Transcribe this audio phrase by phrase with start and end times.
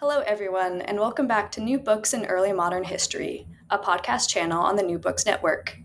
[0.00, 4.62] Hello, everyone, and welcome back to New Books in Early Modern History, a podcast channel
[4.62, 5.76] on the New Books Network.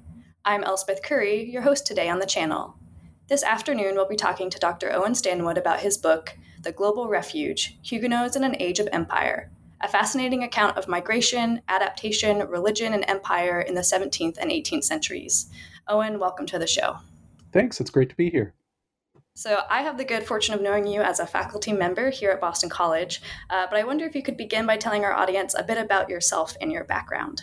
[0.45, 2.77] I'm Elspeth Currie, your host today on the channel.
[3.27, 4.89] This afternoon, we'll be talking to Dr.
[4.93, 9.51] Owen Stanwood about his book, The Global Refuge Huguenots in an Age of Empire,
[9.81, 15.47] a fascinating account of migration, adaptation, religion, and empire in the 17th and 18th centuries.
[15.89, 16.99] Owen, welcome to the show.
[17.51, 18.53] Thanks, it's great to be here.
[19.37, 22.39] So, I have the good fortune of knowing you as a faculty member here at
[22.39, 25.63] Boston College, uh, but I wonder if you could begin by telling our audience a
[25.63, 27.41] bit about yourself and your background.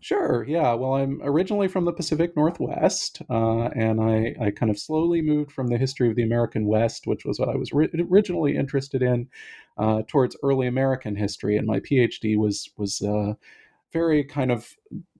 [0.00, 0.72] Sure, yeah.
[0.72, 5.52] Well, I'm originally from the Pacific Northwest, uh, and I, I, kind of slowly moved
[5.52, 9.02] from the history of the American West, which was what I was ri- originally interested
[9.02, 9.28] in,
[9.76, 11.58] uh, towards early American history.
[11.58, 13.34] And my PhD was was uh,
[13.92, 14.74] very kind of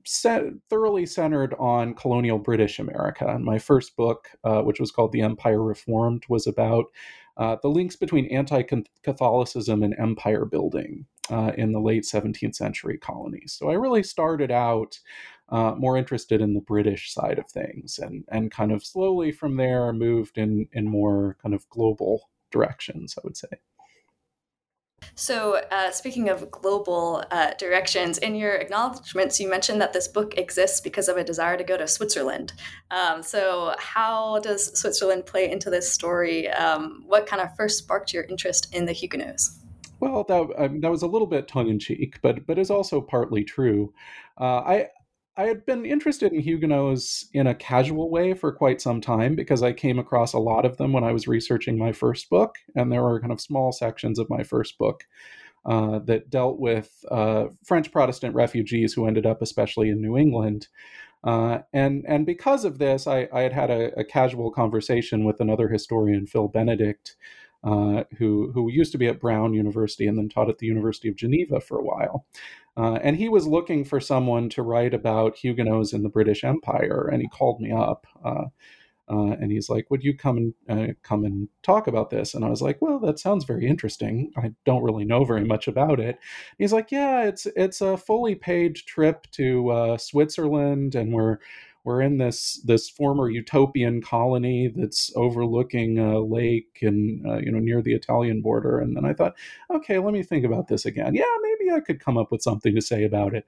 [0.07, 3.27] set, thoroughly centered on colonial British America.
[3.27, 6.87] And my first book, uh, which was called The Empire Reformed, was about
[7.37, 8.62] uh, the links between anti
[9.03, 13.57] Catholicism and empire building uh, in the late 17th century colonies.
[13.59, 14.99] So I really started out
[15.49, 19.57] uh, more interested in the British side of things and, and kind of slowly from
[19.57, 23.49] there moved in, in more kind of global directions, I would say.
[25.19, 30.36] So, uh, speaking of global uh, directions, in your acknowledgments, you mentioned that this book
[30.36, 32.53] exists because of a desire to go to Switzerland.
[32.91, 36.50] Um, so, how does Switzerland play into this story?
[36.50, 39.59] Um, what kind of first sparked your interest in the Huguenots?
[40.00, 43.00] Well, that, um, that was a little bit tongue in cheek, but but is also
[43.00, 43.94] partly true.
[44.39, 44.89] Uh, I
[45.39, 49.62] I had been interested in Huguenots in a casual way for quite some time because
[49.62, 52.91] I came across a lot of them when I was researching my first book, and
[52.91, 55.05] there were kind of small sections of my first book
[55.66, 60.69] uh, that dealt with uh, French Protestant refugees who ended up, especially in New England.
[61.22, 65.41] Uh, and and because of this, I, I had had a, a, casual conversation with
[65.41, 67.16] another historian, Phil Benedict,
[67.65, 71.09] uh, who who used to be at Brown University and then taught at the University
[71.09, 72.27] of Geneva for a while.
[72.77, 77.09] Uh, and he was looking for someone to write about Huguenots in the British Empire,
[77.11, 78.06] and he called me up.
[78.25, 78.44] Uh,
[79.09, 82.44] uh, and he's like, "Would you come and uh, come and talk about this?" And
[82.44, 84.33] I was like, "Well, that sounds very interesting.
[84.37, 86.19] I don't really know very much about it."
[86.59, 91.38] he's like, "Yeah, it's it's a fully paid trip to uh, Switzerland, and we're
[91.87, 97.61] we're in this this former utopian colony that's overlooking a lake and uh, you know
[97.61, 98.81] near the Italian border.
[98.81, 99.37] And then I thought,
[99.71, 101.15] okay, let me think about this again.
[101.15, 103.47] Yeah, maybe I could come up with something to say about it.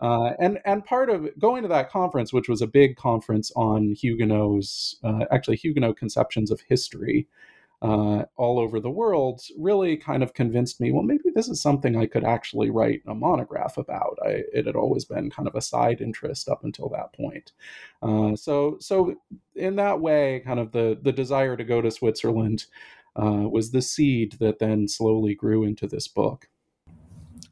[0.00, 3.94] Uh, and and part of going to that conference, which was a big conference on
[3.94, 7.28] Huguenots, uh, actually Huguenot conceptions of history
[7.84, 11.96] uh, all over the world really kind of convinced me well maybe this is something
[11.96, 15.60] i could actually write a monograph about I, it had always been kind of a
[15.60, 17.52] side interest up until that point
[18.02, 19.14] uh, so so
[19.54, 22.64] in that way kind of the the desire to go to switzerland
[23.16, 26.48] uh, was the seed that then slowly grew into this book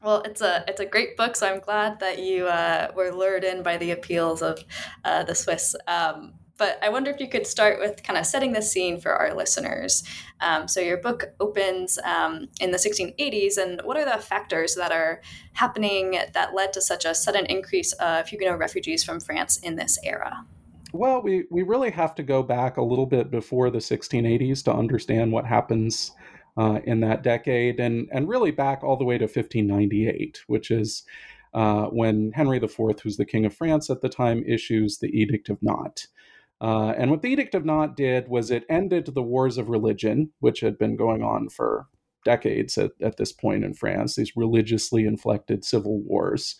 [0.02, 3.44] well, it's a it's a great book, so I'm glad that you uh, were lured
[3.44, 4.58] in by the appeals of
[5.04, 5.76] uh, the Swiss.
[5.86, 9.12] Um, but I wonder if you could start with kind of setting the scene for
[9.12, 10.04] our listeners.
[10.40, 14.92] Um, so, your book opens um, in the 1680s, and what are the factors that
[14.92, 15.22] are
[15.54, 19.98] happening that led to such a sudden increase of Huguenot refugees from France in this
[20.04, 20.44] era?
[20.92, 24.74] Well, we, we really have to go back a little bit before the 1680s to
[24.74, 26.12] understand what happens
[26.58, 31.04] uh, in that decade, and, and really back all the way to 1598, which is
[31.54, 35.48] uh, when Henry IV, who's the King of France at the time, issues the Edict
[35.48, 36.08] of Nantes.
[36.62, 40.30] Uh, and what the Edict of Nantes did was it ended the wars of religion,
[40.38, 41.88] which had been going on for
[42.24, 46.54] decades at, at this point in France, these religiously inflected civil wars,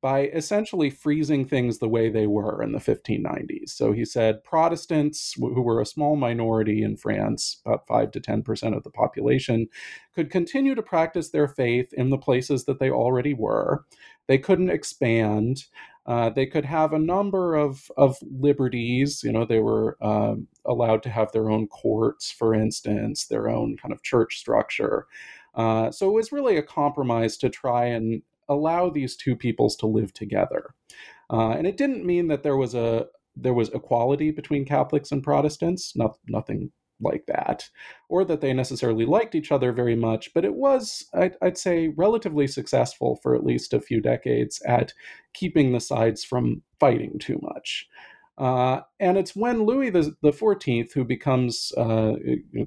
[0.00, 3.70] by essentially freezing things the way they were in the 1590s.
[3.70, 8.76] So he said Protestants, who were a small minority in France, about 5 to 10%
[8.76, 9.66] of the population,
[10.14, 13.84] could continue to practice their faith in the places that they already were.
[14.28, 15.64] They couldn't expand.
[16.08, 19.22] Uh, they could have a number of, of liberties.
[19.22, 23.76] You know, they were um, allowed to have their own courts, for instance, their own
[23.76, 25.06] kind of church structure.
[25.54, 29.86] Uh, so it was really a compromise to try and allow these two peoples to
[29.86, 30.74] live together.
[31.30, 33.06] Uh, and it didn't mean that there was a
[33.36, 35.94] there was equality between Catholics and Protestants.
[35.94, 37.68] Not, nothing like that,
[38.08, 41.88] or that they necessarily liked each other very much, but it was, I'd, I'd, say,
[41.88, 44.92] relatively successful for at least a few decades at
[45.34, 47.88] keeping the sides from fighting too much.
[48.38, 52.14] Uh, and it's when Louis the, the 14th, who becomes uh,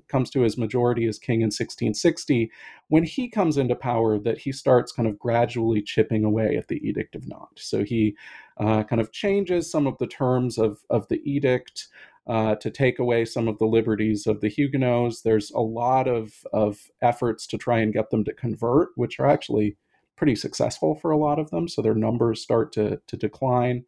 [0.10, 2.52] comes to his majority as king in 1660,
[2.90, 6.86] when he comes into power, that he starts kind of gradually chipping away at the
[6.86, 7.64] Edict of Nantes.
[7.64, 8.18] So he
[8.58, 11.88] uh, kind of changes some of the terms of, of the edict
[12.28, 15.22] uh, to take away some of the liberties of the Huguenots.
[15.22, 19.28] There's a lot of, of efforts to try and get them to convert, which are
[19.28, 19.78] actually
[20.16, 21.68] pretty successful for a lot of them.
[21.68, 23.86] So their numbers start to, to decline.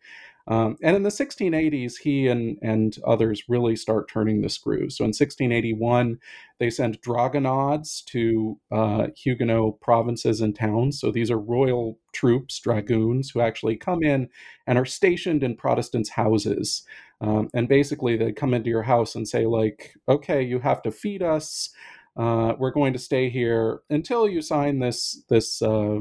[0.48, 4.98] Um, and in the 1680s, he and, and others really start turning the screws.
[4.98, 6.20] So in 1681,
[6.60, 11.00] they send dragonnades to uh, Huguenot provinces and towns.
[11.00, 14.28] So these are royal troops, dragoons, who actually come in
[14.68, 16.84] and are stationed in Protestants' houses.
[17.22, 20.92] Um, and basically, they come into your house and say, like, okay, you have to
[20.92, 21.70] feed us.
[22.16, 26.00] Uh, we're going to stay here until you sign this this uh,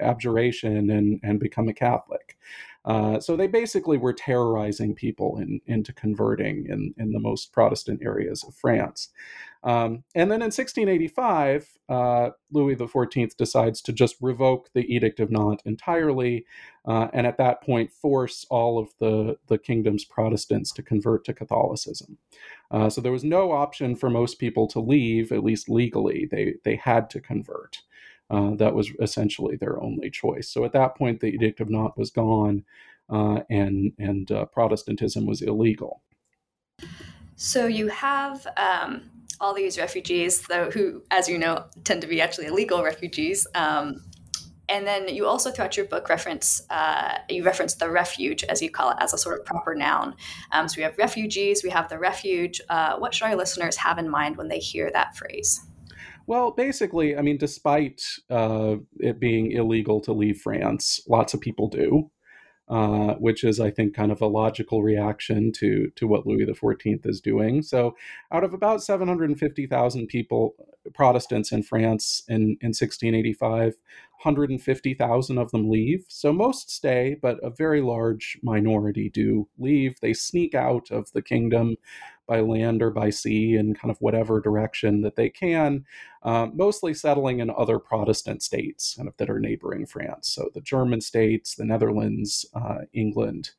[0.00, 2.36] abjuration and and become a Catholic.
[2.84, 8.00] Uh, so they basically were terrorizing people in, into converting in, in the most Protestant
[8.02, 9.10] areas of France.
[9.64, 15.30] Um, and then in 1685, uh, Louis XIV decides to just revoke the Edict of
[15.30, 16.46] Nantes entirely,
[16.86, 21.34] uh, and at that point force all of the, the kingdom's Protestants to convert to
[21.34, 22.18] Catholicism.
[22.70, 26.28] Uh, so there was no option for most people to leave, at least legally.
[26.30, 27.82] They, they had to convert.
[28.30, 30.50] Uh, that was essentially their only choice.
[30.50, 32.64] So at that point, the Edict of Nantes was gone,
[33.08, 36.02] uh, and and uh, Protestantism was illegal.
[37.36, 39.08] So you have um,
[39.40, 43.46] all these refugees, though, who, as you know, tend to be actually illegal refugees.
[43.54, 44.04] Um,
[44.68, 48.70] and then you also, throughout your book, reference uh, you reference the refuge, as you
[48.70, 50.14] call it, as a sort of proper noun.
[50.52, 52.60] Um, so we have refugees, we have the refuge.
[52.68, 55.60] Uh, what should our listeners have in mind when they hear that phrase?
[56.26, 61.68] Well, basically, I mean, despite uh, it being illegal to leave France, lots of people
[61.68, 62.10] do,
[62.68, 67.06] uh, which is, I think, kind of a logical reaction to to what Louis XIV
[67.06, 67.62] is doing.
[67.62, 67.96] So,
[68.32, 70.54] out of about seven hundred and fifty thousand people,
[70.94, 73.74] Protestants in France in in 1685,
[74.22, 76.04] 150,000 of them leave.
[76.08, 80.00] So most stay, but a very large minority do leave.
[80.00, 81.76] They sneak out of the kingdom
[82.28, 85.84] by land or by sea in kind of whatever direction that they can,
[86.22, 90.28] uh, mostly settling in other Protestant states kind of that are neighboring France.
[90.28, 93.50] So the German states, the Netherlands, uh, England.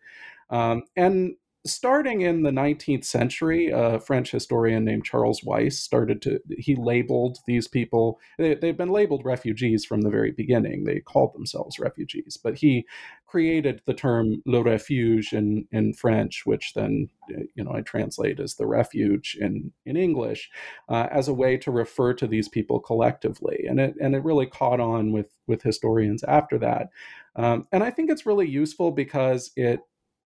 [0.50, 1.36] Um, and
[1.66, 7.39] starting in the 19th century, a French historian named Charles Weiss started to, he labeled
[7.48, 10.83] these people, they, have been labeled refugees from the very beginning.
[10.83, 12.86] They called themselves refugees, but he
[13.30, 17.08] created the term le refuge in, in French, which then,
[17.54, 20.50] you know, I translate as the refuge in, in English,
[20.90, 23.66] uh, as a way to refer to these people collectively.
[23.70, 26.90] And it, and it really caught on with, with historians after that.
[27.36, 29.82] Um, and I think it's really useful because it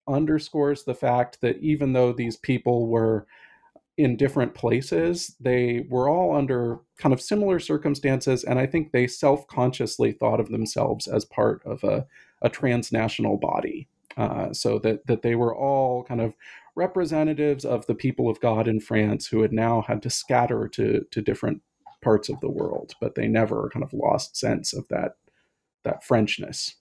[0.07, 3.27] underscores the fact that even though these people were
[3.97, 8.43] in different places, they were all under kind of similar circumstances.
[8.43, 12.07] And I think they self consciously thought of themselves as part of a,
[12.43, 13.87] a transnational body.
[14.15, 16.35] Uh, so that, that they were all kind of
[16.75, 21.03] representatives of the people of God in France who had now had to scatter to,
[21.09, 21.61] to different
[22.03, 25.13] parts of the world, but they never kind of lost sense of that,
[25.83, 26.73] that Frenchness.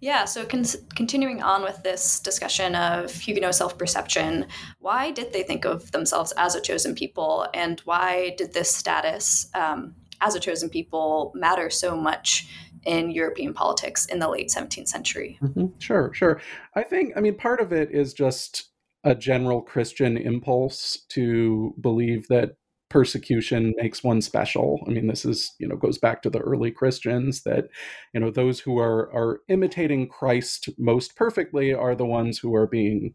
[0.00, 4.46] Yeah, so con- continuing on with this discussion of Huguenot self perception,
[4.78, 9.48] why did they think of themselves as a chosen people, and why did this status
[9.54, 12.46] um, as a chosen people matter so much
[12.86, 15.38] in European politics in the late 17th century?
[15.42, 15.66] Mm-hmm.
[15.78, 16.40] Sure, sure.
[16.74, 18.70] I think, I mean, part of it is just
[19.04, 22.56] a general Christian impulse to believe that
[22.90, 24.78] persecution makes one special.
[24.86, 27.64] I mean, this is, you know, goes back to the early Christians that,
[28.12, 32.66] you know, those who are are imitating Christ most perfectly are the ones who are
[32.66, 33.14] being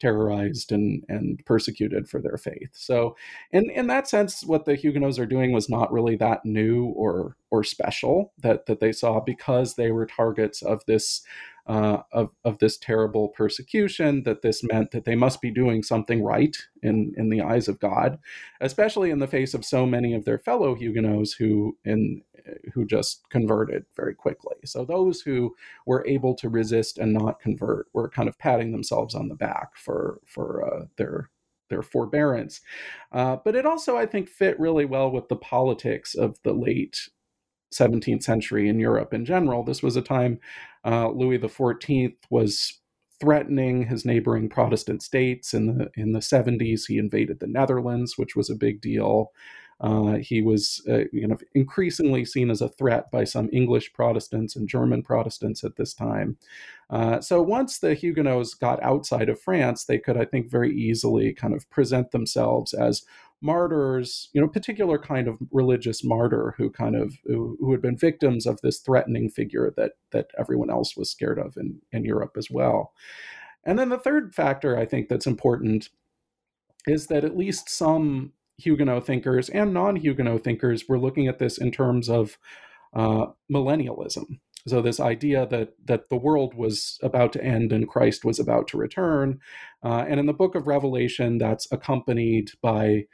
[0.00, 2.70] terrorized and and persecuted for their faith.
[2.72, 3.16] So,
[3.52, 7.36] in in that sense, what the Huguenots are doing was not really that new or
[7.50, 11.22] or special that that they saw because they were targets of this
[11.66, 16.22] uh, of, of this terrible persecution, that this meant that they must be doing something
[16.22, 18.18] right in, in the eyes of God,
[18.60, 22.22] especially in the face of so many of their fellow Huguenots who in
[22.74, 24.56] who just converted very quickly.
[24.64, 25.54] So those who
[25.86, 29.76] were able to resist and not convert were kind of patting themselves on the back
[29.76, 31.30] for for uh, their
[31.70, 32.60] their forbearance.
[33.12, 37.08] Uh, but it also, I think, fit really well with the politics of the late
[37.74, 39.64] 17th century in Europe in general.
[39.64, 40.40] This was a time
[40.84, 42.80] uh, Louis XIV was
[43.20, 45.54] threatening his neighboring Protestant states.
[45.54, 49.32] In the in the 70s, he invaded the Netherlands, which was a big deal.
[49.84, 54.56] Uh, he was uh, you know increasingly seen as a threat by some English Protestants
[54.56, 56.38] and German Protestants at this time.
[56.88, 61.34] Uh, so once the Huguenots got outside of France, they could, I think, very easily
[61.34, 63.02] kind of present themselves as
[63.42, 67.96] martyrs, you know, particular kind of religious martyr who kind of who, who, had been
[67.96, 72.36] victims of this threatening figure that that everyone else was scared of in, in Europe
[72.38, 72.94] as well.
[73.64, 75.90] And then the third factor I think that's important
[76.86, 81.70] is that at least some Huguenot thinkers and non-Huguenot thinkers were looking at this in
[81.70, 82.38] terms of
[82.94, 84.38] uh, millennialism.
[84.66, 88.66] So this idea that that the world was about to end and Christ was about
[88.68, 89.40] to return,
[89.82, 93.04] uh, and in the Book of Revelation, that's accompanied by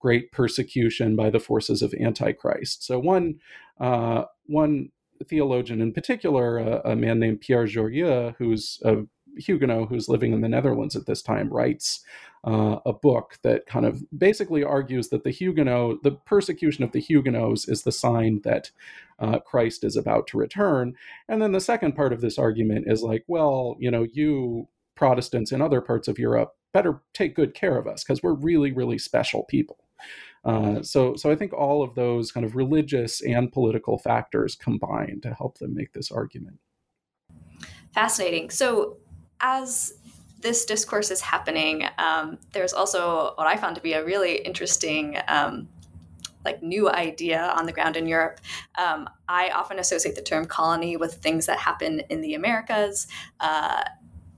[0.00, 2.84] great persecution by the forces of Antichrist.
[2.84, 3.36] So one
[3.80, 4.90] uh, one
[5.26, 8.96] theologian in particular, a, a man named Pierre Jurieu, who's a
[9.36, 12.04] Huguenot who's living in the Netherlands at this time, writes
[12.44, 17.00] uh, a book that kind of basically argues that the Huguenot, the persecution of the
[17.00, 18.70] Huguenots, is the sign that
[19.18, 20.94] uh, Christ is about to return.
[21.28, 24.68] And then the second part of this argument is like, well, you know, you
[24.98, 28.72] Protestants in other parts of Europe better take good care of us because we're really,
[28.72, 29.78] really special people.
[30.44, 35.20] Uh, so, so I think all of those kind of religious and political factors combine
[35.22, 36.58] to help them make this argument.
[37.94, 38.50] Fascinating.
[38.50, 38.96] So,
[39.40, 39.94] as
[40.40, 45.18] this discourse is happening, um, there's also what I found to be a really interesting.
[45.26, 45.68] Um,
[46.44, 48.40] like new idea on the ground in Europe.
[48.78, 53.06] Um, I often associate the term colony with things that happen in the Americas,
[53.40, 53.84] uh,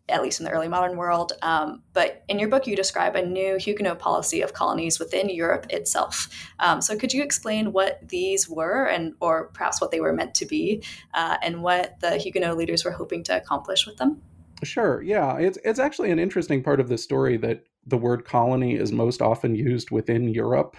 [0.09, 1.33] at least in the early modern world.
[1.43, 5.67] Um, but in your book, you describe a new Huguenot policy of colonies within Europe
[5.71, 6.29] itself.
[6.59, 10.35] Um, so could you explain what these were, and or perhaps what they were meant
[10.37, 10.83] to be,
[11.15, 14.23] uh, and what the Huguenot leaders were hoping to accomplish with them?
[14.63, 15.03] Sure.
[15.03, 18.93] Yeah, it's it's actually an interesting part of the story that the word colony is
[18.93, 20.77] most often used within Europe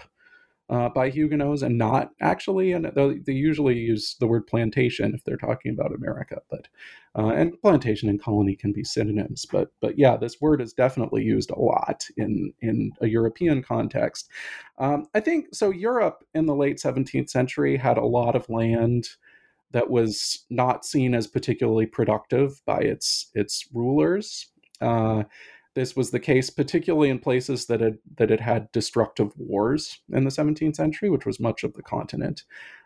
[0.70, 2.86] uh, by Huguenots and not actually, and
[3.26, 6.42] they usually use the word plantation if they're talking about America.
[6.50, 6.68] But
[7.18, 9.46] uh, and plantation and colony can be synonyms.
[9.46, 14.30] But but yeah, this word is definitely used a lot in in a European context.
[14.78, 15.70] Um, I think so.
[15.70, 19.08] Europe in the late 17th century had a lot of land
[19.72, 24.48] that was not seen as particularly productive by its its rulers.
[24.80, 25.24] Uh,
[25.74, 30.24] this was the case particularly in places that had that had had destructive wars in
[30.24, 32.42] the 17th century, which was much of the continent.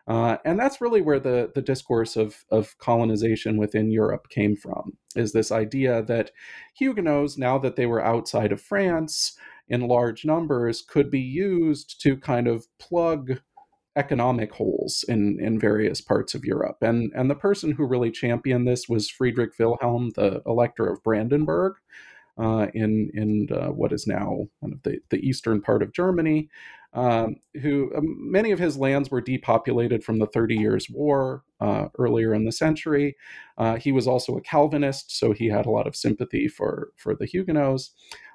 [0.08, 4.96] Uh, and that's really where the, the discourse of, of colonization within Europe came from,
[5.16, 6.30] is this idea that
[6.74, 9.36] Huguenots, now that they were outside of France
[9.68, 13.40] in large numbers, could be used to kind of plug
[13.96, 16.76] economic holes in, in various parts of Europe.
[16.82, 21.74] And, and the person who really championed this was Friedrich Wilhelm, the Elector of Brandenburg.
[22.38, 26.50] Uh, in in uh, what is now kind of the, the eastern part of Germany,
[26.92, 31.86] um, who um, many of his lands were depopulated from the Thirty Years' War uh,
[31.98, 33.16] earlier in the century.
[33.56, 37.14] Uh, he was also a Calvinist, so he had a lot of sympathy for for
[37.14, 37.94] the Huguenots.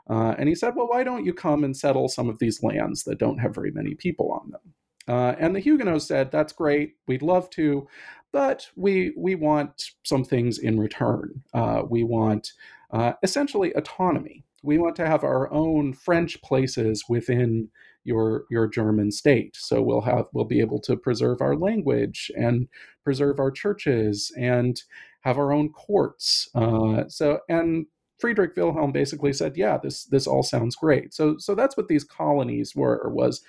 [0.09, 3.03] Uh, and he said, "Well, why don't you come and settle some of these lands
[3.03, 4.73] that don't have very many people on them?"
[5.11, 6.95] Uh, and the Huguenots said, "That's great.
[7.07, 7.87] We'd love to,
[8.31, 11.43] but we we want some things in return.
[11.53, 12.53] Uh, we want
[12.91, 14.45] uh, essentially autonomy.
[14.63, 17.69] We want to have our own French places within
[18.05, 19.55] your your German state.
[19.57, 22.69] So we'll have we'll be able to preserve our language and
[23.03, 24.81] preserve our churches and
[25.21, 26.49] have our own courts.
[26.55, 27.85] Uh, so and
[28.19, 32.05] Friedrich Wilhelm basically said, "Yeah, this this all sounds great." So so that's what these
[32.05, 33.41] colonies were was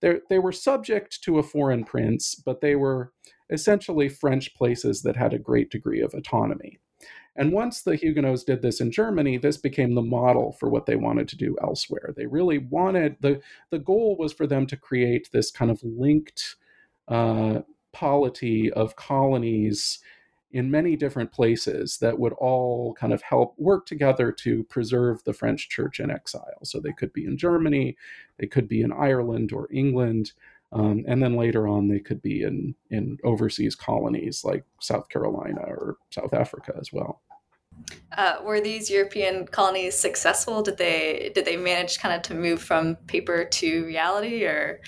[0.00, 3.12] they they were subject to a foreign prince, but they were
[3.50, 6.78] essentially French places that had a great degree of autonomy.
[7.36, 10.96] And once the Huguenots did this in Germany, this became the model for what they
[10.96, 12.12] wanted to do elsewhere.
[12.16, 13.40] They really wanted the
[13.70, 16.56] the goal was for them to create this kind of linked
[17.06, 17.60] uh,
[17.92, 20.00] polity of colonies
[20.52, 25.32] in many different places that would all kind of help work together to preserve the
[25.32, 26.64] French church in exile.
[26.64, 27.96] So they could be in Germany,
[28.38, 30.32] they could be in Ireland or England,
[30.72, 35.60] um, and then later on they could be in in overseas colonies like South Carolina
[35.60, 37.22] or South Africa as well.
[38.16, 40.62] Uh, were these European colonies successful?
[40.62, 44.80] Did they did they manage kind of to move from paper to reality, or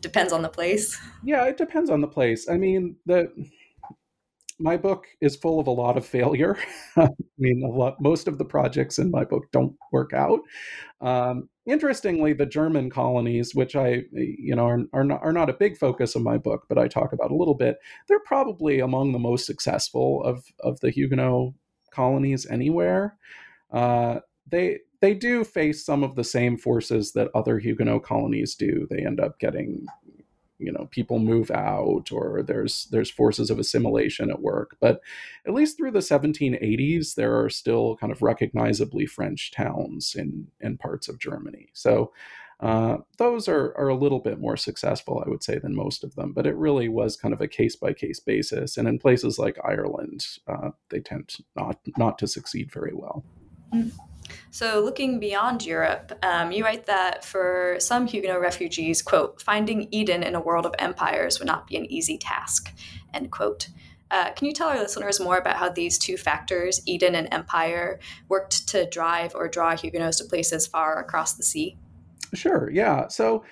[0.00, 0.98] depends on the place?
[1.24, 2.48] Yeah, it depends on the place.
[2.48, 3.32] I mean, the
[4.58, 6.58] my book is full of a lot of failure.
[6.96, 10.40] I mean, a lot, most of the projects in my book don't work out.
[11.00, 15.54] Um, interestingly, the German colonies, which I, you know, are, are, not, are not a
[15.54, 19.12] big focus of my book, but I talk about a little bit, they're probably among
[19.12, 21.52] the most successful of, of the Huguenot
[21.90, 23.16] colonies anywhere.
[23.72, 28.86] uh, they they do face some of the same forces that other Huguenot colonies do.
[28.90, 29.86] They end up getting
[30.58, 35.00] you know people move out or there's there's forces of assimilation at work but
[35.46, 40.76] at least through the 1780s there are still kind of recognizably french towns in in
[40.76, 42.12] parts of germany so
[42.60, 46.16] uh, those are, are a little bit more successful, I would say, than most of
[46.16, 46.32] them.
[46.32, 48.76] But it really was kind of a case by case basis.
[48.76, 53.24] And in places like Ireland, uh, they tend not not to succeed very well.
[53.72, 53.92] Mm.
[54.50, 60.22] So, looking beyond Europe, um, you write that for some Huguenot refugees, quote, finding Eden
[60.22, 62.72] in a world of empires would not be an easy task,
[63.14, 63.68] end quote.
[64.10, 68.00] Uh, can you tell our listeners more about how these two factors, Eden and empire,
[68.28, 71.76] worked to drive or draw Huguenots to places far across the sea?
[72.34, 73.08] Sure, yeah.
[73.08, 73.44] So,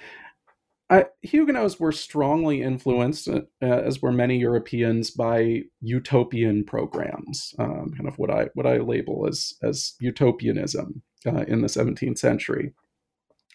[1.23, 8.19] Huguenots were strongly influenced, uh, as were many Europeans, by utopian programs, um, kind of
[8.19, 12.73] what I what I label as as utopianism uh, in the 17th century.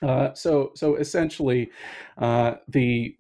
[0.02, 1.70] Uh, so so essentially,
[2.18, 3.16] uh, the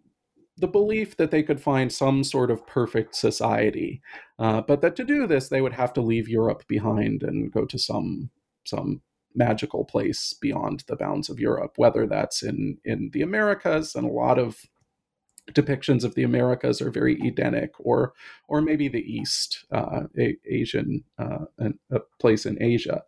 [0.58, 4.02] the belief that they could find some sort of perfect society,
[4.40, 7.66] uh, but that to do this they would have to leave Europe behind and go
[7.66, 8.30] to some
[8.66, 9.02] some
[9.36, 14.12] magical place beyond the bounds of Europe, whether that's in in the Americas and a
[14.12, 14.66] lot of
[15.52, 18.14] depictions of the Americas are very Edenic, or
[18.48, 21.46] or maybe the East, uh, a, Asian, uh,
[21.92, 23.04] a place in Asia.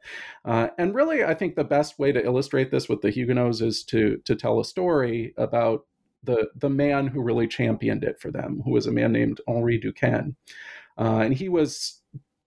[0.45, 3.83] Uh, and really, I think the best way to illustrate this with the Huguenots is
[3.85, 5.85] to to tell a story about
[6.23, 9.77] the the man who really championed it for them, who was a man named Henri
[9.77, 10.35] Duquesne,
[10.97, 12.01] uh, and he was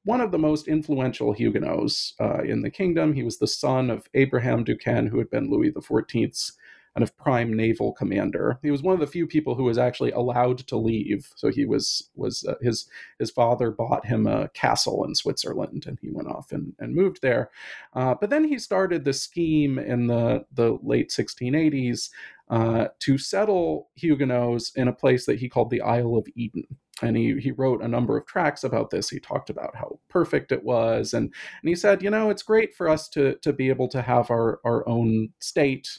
[0.06, 3.12] one of the most influential Huguenots uh, in the kingdom.
[3.12, 6.52] He was the son of Abraham Duquesne, who had been Louis XIV's
[6.96, 8.58] kind of prime naval commander.
[8.62, 11.30] He was one of the few people who was actually allowed to leave.
[11.36, 12.88] So he was was uh, his
[13.18, 17.20] his father bought him a castle in Switzerland, and he went off and, and moved
[17.20, 17.50] there.
[17.92, 22.08] Uh, but then he started the scheme in the the late 1680s
[22.48, 26.64] uh, to settle Huguenots in a place that he called the Isle of Eden.
[27.02, 29.10] And he, he wrote a number of tracts about this.
[29.10, 31.12] He talked about how perfect it was.
[31.12, 34.00] And, and he said, you know, it's great for us to, to be able to
[34.00, 35.98] have our, our own state.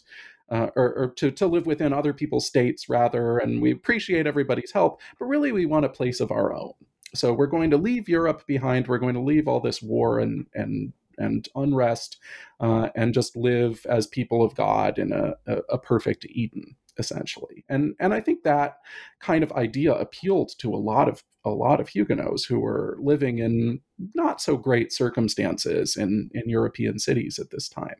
[0.49, 4.71] Uh, or, or to, to live within other people's states rather, and we appreciate everybody's
[4.71, 6.71] help, but really we want a place of our own.
[7.13, 8.87] So we're going to leave Europe behind.
[8.87, 12.17] We're going to leave all this war and and and unrest
[12.59, 17.63] uh, and just live as people of God in a, a, a perfect Eden essentially.
[17.69, 18.77] And and I think that
[19.19, 23.39] kind of idea appealed to a lot of a lot of Huguenots who were living
[23.39, 23.81] in
[24.13, 27.95] not so great circumstances in in European cities at this time.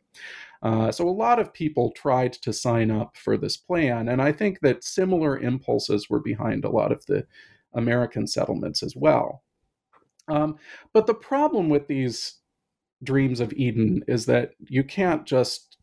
[0.63, 4.31] Uh, so a lot of people tried to sign up for this plan, and I
[4.31, 7.25] think that similar impulses were behind a lot of the
[7.73, 9.43] American settlements as well.
[10.27, 10.57] Um,
[10.93, 12.39] but the problem with these
[13.03, 15.77] dreams of Eden is that you can't just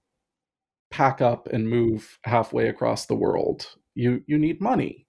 [0.90, 3.66] pack up and move halfway across the world.
[3.94, 5.06] You you need money.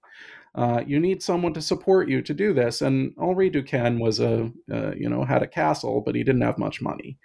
[0.55, 2.81] Uh, you need someone to support you to do this.
[2.81, 6.57] And Henri Duquesne was a uh, you know had a castle, but he didn't have
[6.57, 7.17] much money.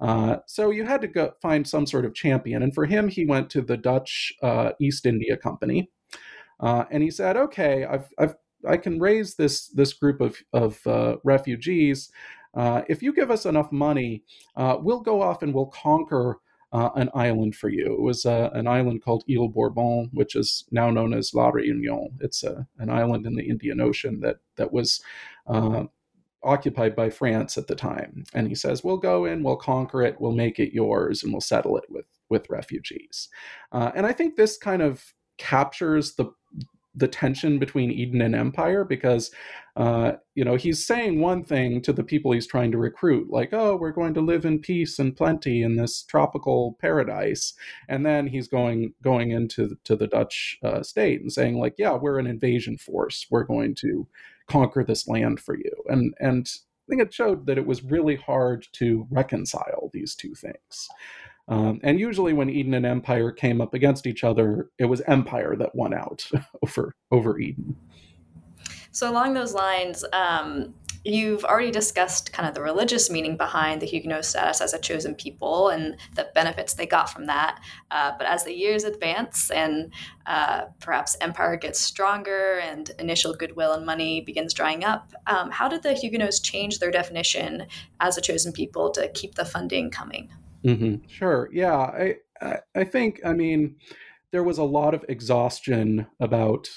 [0.00, 2.62] Uh, so you had to go find some sort of champion.
[2.62, 5.90] And for him, he went to the Dutch uh, East India Company,
[6.60, 8.34] uh, and he said, "Okay, I've, I've
[8.66, 12.10] I can raise this this group of of uh, refugees
[12.54, 14.24] uh, if you give us enough money,
[14.56, 16.40] uh, we'll go off and we'll conquer
[16.72, 17.94] an island for you.
[17.94, 22.10] It was an island called Ile Bourbon, which is now known as La Réunion.
[22.20, 25.02] It's uh, an island in the Indian Ocean that that was
[26.42, 28.24] occupied by France at the time.
[28.34, 31.40] And he says, "We'll go in, we'll conquer it, we'll make it yours, and we'll
[31.40, 33.28] settle it with with refugees."
[33.72, 36.32] Uh, and I think this kind of captures the
[36.94, 39.30] the tension between Eden and Empire because,
[39.76, 43.52] uh, you know, he's saying one thing to the people he's trying to recruit, like,
[43.52, 47.54] oh, we're going to live in peace and plenty in this tropical paradise,
[47.88, 51.92] and then he's going going into to the Dutch uh, state and saying, like, yeah,
[51.92, 54.08] we're an invasion force, we're going to
[54.48, 58.16] conquer this land for you, and and I think it showed that it was really
[58.16, 60.88] hard to reconcile these two things.
[61.50, 65.56] Um, and usually, when Eden and Empire came up against each other, it was Empire
[65.56, 66.24] that won out
[66.62, 67.76] over over Eden.
[68.92, 73.86] So, along those lines, um, you've already discussed kind of the religious meaning behind the
[73.86, 77.60] Huguenot status as a chosen people and the benefits they got from that.
[77.90, 79.92] Uh, but as the years advance and
[80.26, 85.68] uh, perhaps empire gets stronger and initial goodwill and money begins drying up, um, how
[85.68, 87.66] did the Huguenots change their definition
[88.00, 90.30] as a chosen people to keep the funding coming?
[90.64, 91.06] Mm-hmm.
[91.06, 91.48] Sure.
[91.52, 91.76] Yeah.
[91.76, 93.76] I, I, I think, I mean,
[94.32, 96.68] there was a lot of exhaustion about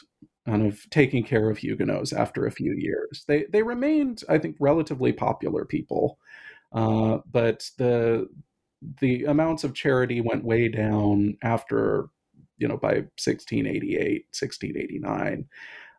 [0.46, 3.24] kind of taking care of Huguenots after a few years.
[3.28, 6.18] They they remained, I think, relatively popular people.
[6.74, 8.28] Uh, but the
[9.00, 12.08] the amounts of charity went way down after,
[12.58, 15.46] you know, by 1688, 1689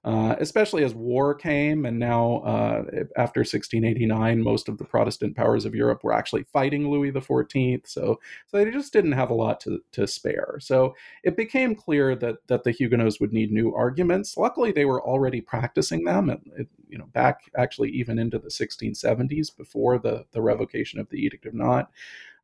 [0.04, 1.86] uh, especially as war came.
[1.86, 2.84] And now, uh,
[3.16, 7.86] after 1689, most of the Protestant powers of Europe were actually fighting Louis XIV.
[7.86, 10.58] So, so they just didn't have a lot to, to spare.
[10.60, 14.36] So it became clear that, that the Huguenots would need new arguments.
[14.36, 19.56] Luckily, they were already practicing them, and you know, back actually even into the 1670s
[19.56, 21.90] before the, the revocation of the Edict of Nantes.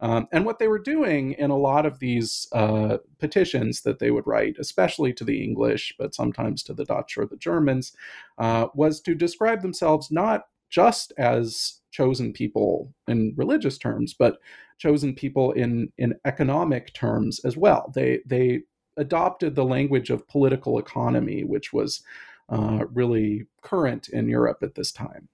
[0.01, 4.11] Um, and what they were doing in a lot of these uh, petitions that they
[4.11, 7.93] would write, especially to the English, but sometimes to the Dutch or the Germans,
[8.39, 14.39] uh, was to describe themselves not just as chosen people in religious terms, but
[14.79, 17.93] chosen people in, in economic terms as well.
[17.95, 18.63] They, they
[18.97, 22.03] adopted the language of political economy, which was
[22.49, 25.29] uh, really current in Europe at this time.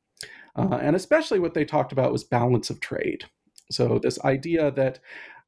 [0.57, 3.26] Uh, and especially what they talked about was balance of trade.
[3.70, 5.00] So this idea that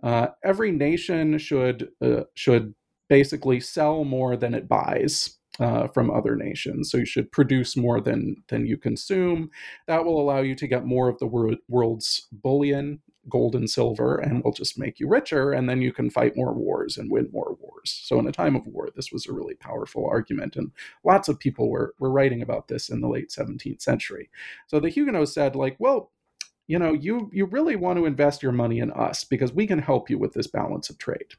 [0.03, 2.75] uh, every nation should uh, should
[3.09, 6.91] basically sell more than it buys uh, from other nations.
[6.91, 9.51] So you should produce more than than you consume.
[9.87, 14.17] That will allow you to get more of the wor- world's bullion, gold and silver,
[14.17, 15.53] and will just make you richer.
[15.53, 18.01] And then you can fight more wars and win more wars.
[18.05, 20.71] So in a time of war, this was a really powerful argument, and
[21.05, 24.31] lots of people were were writing about this in the late 17th century.
[24.69, 26.13] So the Huguenots said, like, well
[26.69, 29.79] you know you you really want to invest your money in us because we can
[29.79, 31.33] help you with this balance of trade.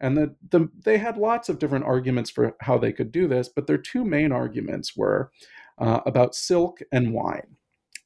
[0.00, 3.48] And the, the they had lots of different arguments for how they could do this
[3.48, 5.30] but their two main arguments were
[5.78, 7.56] uh, about silk and wine.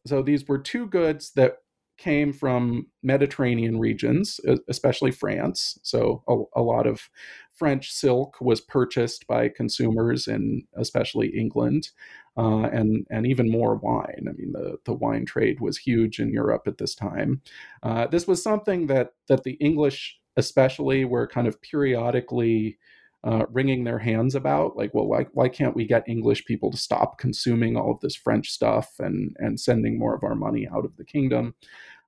[0.07, 1.59] So these were two goods that
[2.03, 5.79] came from Mediterranean regions, especially France.
[5.83, 7.09] So a, a, lot of
[7.53, 11.91] French silk was purchased by consumers in especially England
[12.37, 14.27] uh, and and even more wine.
[14.29, 17.41] I mean, the the wine trade was huge in Europe at this time.
[17.85, 22.79] Uh, this was something that that the English, especially, were kind of periodically.
[23.25, 26.77] Uh, wringing their hands about like well why, why can't we get english people to
[26.77, 30.85] stop consuming all of this french stuff and and sending more of our money out
[30.85, 31.55] of the kingdom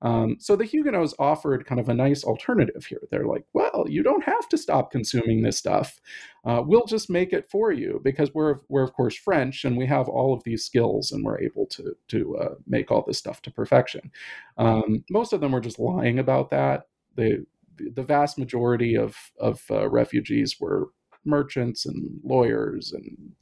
[0.04, 3.00] um, so the Huguenots offered kind of a nice alternative here.
[3.10, 5.98] They're like, well, you don't have to stop consuming this stuff.
[6.44, 9.86] Uh, we'll just make it for you because we're we're of course French and we
[9.86, 13.40] have all of these skills and we're able to to uh, make all this stuff
[13.42, 14.12] to perfection.
[14.58, 16.82] Um, most of them were just lying about that.
[17.16, 17.46] The
[17.78, 20.88] the vast majority of of uh, refugees were
[21.24, 23.32] merchants and lawyers and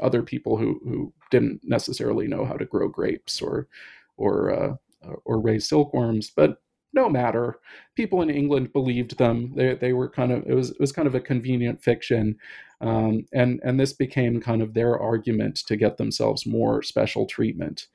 [0.00, 3.68] other people who who didn't necessarily know how to grow grapes or
[4.16, 4.76] or uh,
[5.24, 6.58] or raise silkworms, but
[6.92, 7.58] no matter.
[7.96, 9.52] People in England believed them.
[9.54, 12.36] They, they were kind of it was it was kind of a convenient fiction,
[12.80, 17.86] um, and and this became kind of their argument to get themselves more special treatment.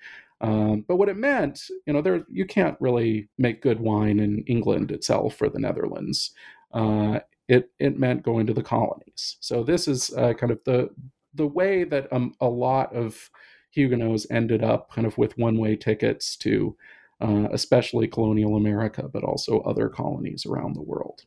[0.42, 4.44] Um, but what it meant, you know, there you can't really make good wine in
[4.48, 6.32] England itself or the Netherlands.
[6.74, 9.38] Uh, it it meant going to the colonies.
[9.40, 10.90] So this is uh, kind of the
[11.34, 13.30] the way that um, a lot of
[13.72, 16.78] Huguenots ended up kind of with one way tickets to
[17.22, 21.22] uh, especially colonial America, but also other colonies around the world.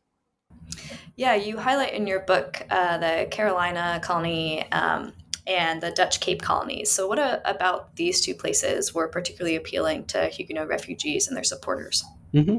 [1.17, 5.13] Yeah, you highlight in your book uh, the Carolina colony um,
[5.47, 6.91] and the Dutch Cape colonies.
[6.91, 11.45] So, what a, about these two places were particularly appealing to Huguenot refugees and their
[11.45, 12.05] supporters?
[12.35, 12.59] Mm-hmm.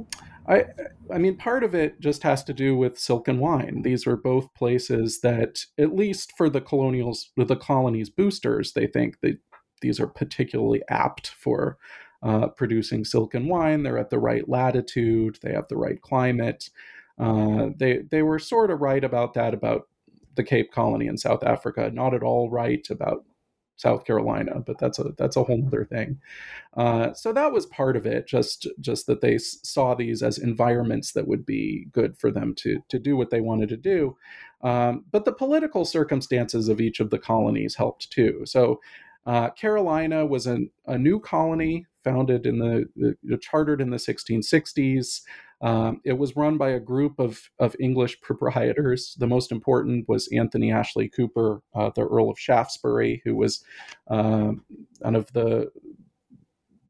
[0.52, 0.66] I,
[1.14, 3.84] I mean, part of it just has to do with silk and wine.
[3.84, 9.20] These were both places that, at least for the colonials, the colonies boosters, they think
[9.22, 9.38] that
[9.82, 11.78] these are particularly apt for
[12.24, 13.84] uh, producing silk and wine.
[13.84, 15.40] They're at the right latitude.
[15.42, 16.70] They have the right climate.
[17.18, 19.88] Uh, they they were sort of right about that about
[20.36, 21.92] the Cape Colony in South Africa.
[21.94, 23.26] Not at all right about
[23.80, 26.20] South Carolina, but that's a that's a whole other thing.
[26.76, 28.28] Uh, so that was part of it.
[28.28, 32.84] Just just that they saw these as environments that would be good for them to
[32.90, 34.18] to do what they wanted to do.
[34.62, 38.42] Um, but the political circumstances of each of the colonies helped too.
[38.46, 38.82] So
[39.26, 45.22] uh, Carolina was an, a new colony founded in the, the chartered in the 1660s.
[45.62, 49.16] Um, it was run by a group of, of English proprietors.
[49.20, 53.64] The most important was Anthony Ashley Cooper, uh, the Earl of Shaftesbury, who was
[54.10, 54.54] uh,
[55.00, 55.70] one of the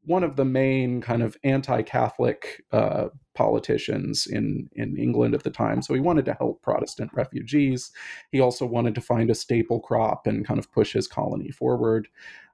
[0.10, 5.84] one of the main kind of anti-Catholic uh, politicians in in England at the time.
[5.84, 7.92] So he wanted to help Protestant refugees.
[8.32, 12.08] He also wanted to find a staple crop and kind of push his colony forward.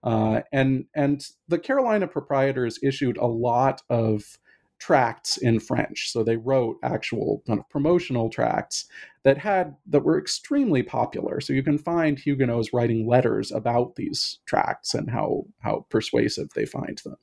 [0.03, 4.37] Uh, and and the Carolina proprietors issued a lot of
[4.79, 6.11] tracts in French.
[6.11, 8.85] So they wrote actual kind of promotional tracts
[9.23, 11.41] that had that were extremely popular.
[11.41, 16.65] So you can find Huguenots writing letters about these tracts and how how persuasive they
[16.65, 17.17] find them.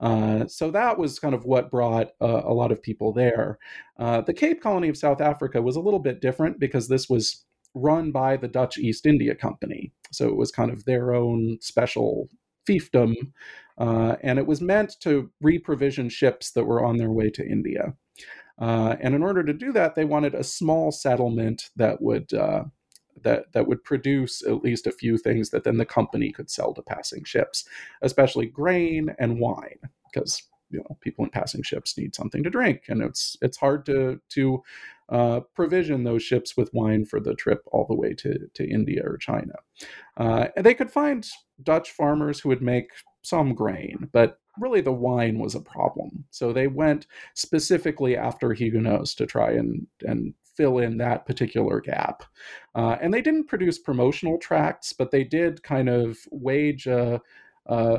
[0.00, 3.58] Uh, so that was kind of what brought uh, a lot of people there.
[3.98, 7.44] Uh, the Cape Colony of South Africa was a little bit different because this was
[7.74, 9.92] run by the Dutch East India Company.
[10.12, 12.28] So it was kind of their own special
[12.68, 13.14] fiefdom
[13.78, 17.94] uh, and it was meant to reprovision ships that were on their way to India.
[18.60, 22.64] Uh, and in order to do that, they wanted a small settlement that would uh,
[23.22, 26.74] that that would produce at least a few things that then the company could sell
[26.74, 27.64] to passing ships,
[28.02, 29.78] especially grain and wine,
[30.12, 33.86] because you know people in passing ships need something to drink, and it's it's hard
[33.86, 34.62] to to
[35.08, 39.02] uh, provision those ships with wine for the trip all the way to to India
[39.04, 39.54] or China.
[40.16, 41.28] Uh, and they could find
[41.62, 42.90] Dutch farmers who would make
[43.22, 46.24] some grain, but really the wine was a problem.
[46.30, 52.24] So they went specifically after Huguenots to try and, and fill in that particular gap.
[52.74, 57.20] Uh, and they didn't produce promotional tracts, but they did kind of wage a,
[57.66, 57.98] a,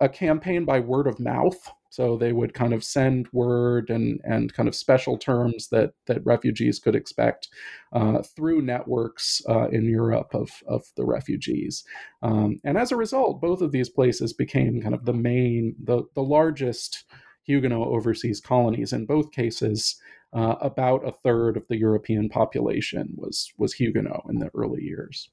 [0.00, 4.52] a campaign by word of mouth so they would kind of send word and, and
[4.52, 7.48] kind of special terms that, that refugees could expect
[7.92, 11.84] uh, through networks uh, in Europe of, of the refugees.
[12.22, 16.02] Um, and as a result, both of these places became kind of the main, the,
[16.14, 17.04] the largest
[17.44, 18.92] Huguenot overseas colonies.
[18.92, 19.96] In both cases,
[20.32, 25.30] uh, about a third of the European population was, was Huguenot in the early years.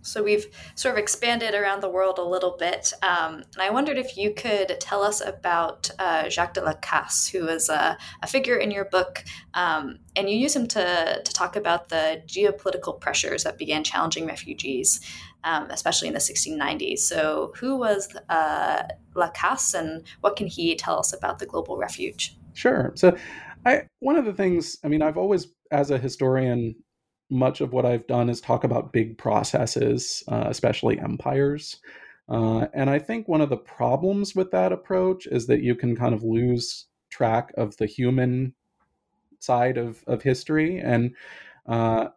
[0.00, 3.98] So we've sort of expanded around the world a little bit, um, and I wondered
[3.98, 8.26] if you could tell us about uh, Jacques de la Casse, who is a, a
[8.26, 9.24] figure in your book,
[9.54, 14.26] um, and you use him to to talk about the geopolitical pressures that began challenging
[14.26, 15.00] refugees,
[15.44, 17.00] um, especially in the 1690s.
[17.00, 21.76] So, who was uh, La Casse, and what can he tell us about the global
[21.76, 22.36] refuge?
[22.54, 22.92] Sure.
[22.94, 23.16] So,
[23.64, 26.74] I one of the things I mean, I've always, as a historian,
[27.32, 31.78] much of what I've done is talk about big processes, uh, especially empires.
[32.28, 35.96] Uh, and I think one of the problems with that approach is that you can
[35.96, 38.54] kind of lose track of the human
[39.38, 40.78] side of, of history.
[40.78, 41.14] And
[41.66, 42.08] uh,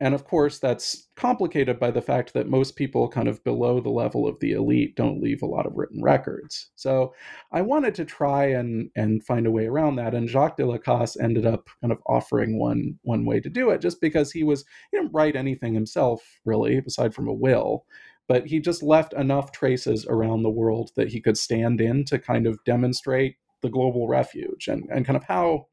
[0.00, 3.90] and of course, that's complicated by the fact that most people kind of below the
[3.90, 6.70] level of the elite don't leave a lot of written records.
[6.76, 7.14] So
[7.50, 10.14] I wanted to try and, and find a way around that.
[10.14, 13.70] And Jacques de la Casse ended up kind of offering one, one way to do
[13.70, 17.84] it just because he was, he didn't write anything himself, really, aside from a will.
[18.28, 22.20] But he just left enough traces around the world that he could stand in to
[22.20, 25.66] kind of demonstrate the global refuge and, and kind of how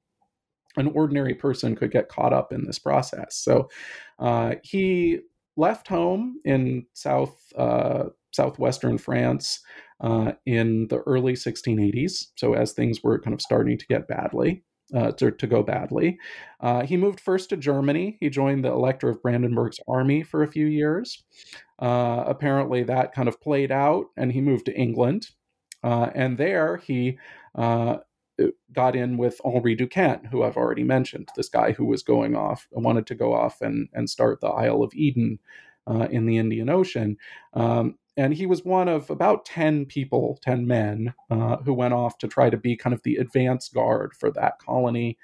[0.77, 3.35] an ordinary person could get caught up in this process.
[3.37, 3.69] So
[4.19, 5.19] uh, he
[5.57, 9.61] left home in south uh, southwestern France
[10.01, 12.25] uh, in the early 1680s.
[12.35, 14.63] So as things were kind of starting to get badly.
[14.93, 16.19] Uh, to, to go badly.
[16.59, 18.17] Uh, he moved first to Germany.
[18.19, 21.23] He joined the Elector of Brandenburg's army for a few years.
[21.79, 25.29] Uh, apparently, that kind of played out, and he moved to England.
[25.81, 27.17] and there, he
[28.71, 32.67] got in with Henri Duquesne, who I've already mentioned, this guy who was going off,
[32.71, 35.39] wanted to go off and, and start the Isle of Eden
[35.87, 37.17] uh, in the Indian Ocean.
[37.53, 42.17] Um, and he was one of about 10 people, 10 men, uh, who went off
[42.19, 45.17] to try to be kind of the advance guard for that colony.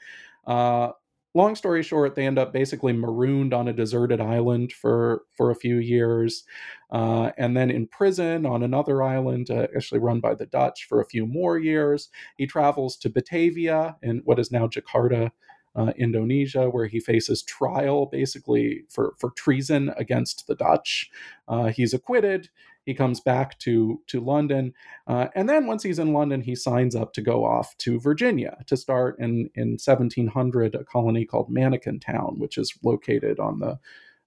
[0.45, 0.91] Uh,
[1.33, 5.55] long story short, they end up basically marooned on a deserted island for for a
[5.55, 6.43] few years,
[6.91, 11.01] uh, and then in prison on another island, uh, actually run by the Dutch, for
[11.01, 12.09] a few more years.
[12.37, 15.31] He travels to Batavia in what is now Jakarta.
[15.73, 21.09] Uh, Indonesia, where he faces trial basically for, for treason against the Dutch.
[21.47, 22.49] Uh, he's acquitted
[22.85, 24.73] he comes back to to London,
[25.07, 28.57] uh, and then once he's in London, he signs up to go off to Virginia
[28.67, 33.79] to start in in 1700 a colony called Manakin Town, which is located on the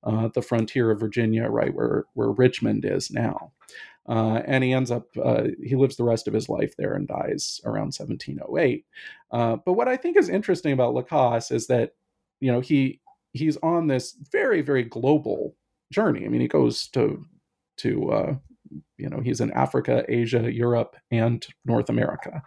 [0.04, 3.52] uh, the frontier of Virginia, right where where Richmond is now.
[4.06, 7.08] Uh, and he ends up uh, he lives the rest of his life there and
[7.08, 8.84] dies around 1708.
[9.30, 11.94] Uh, but what I think is interesting about La Casse is that
[12.40, 13.00] you know he
[13.32, 15.56] he's on this very very global
[15.90, 16.24] journey.
[16.24, 17.24] I mean, he goes to
[17.78, 18.34] to uh,
[18.96, 22.42] you know he's in Africa, Asia, Europe, and North America,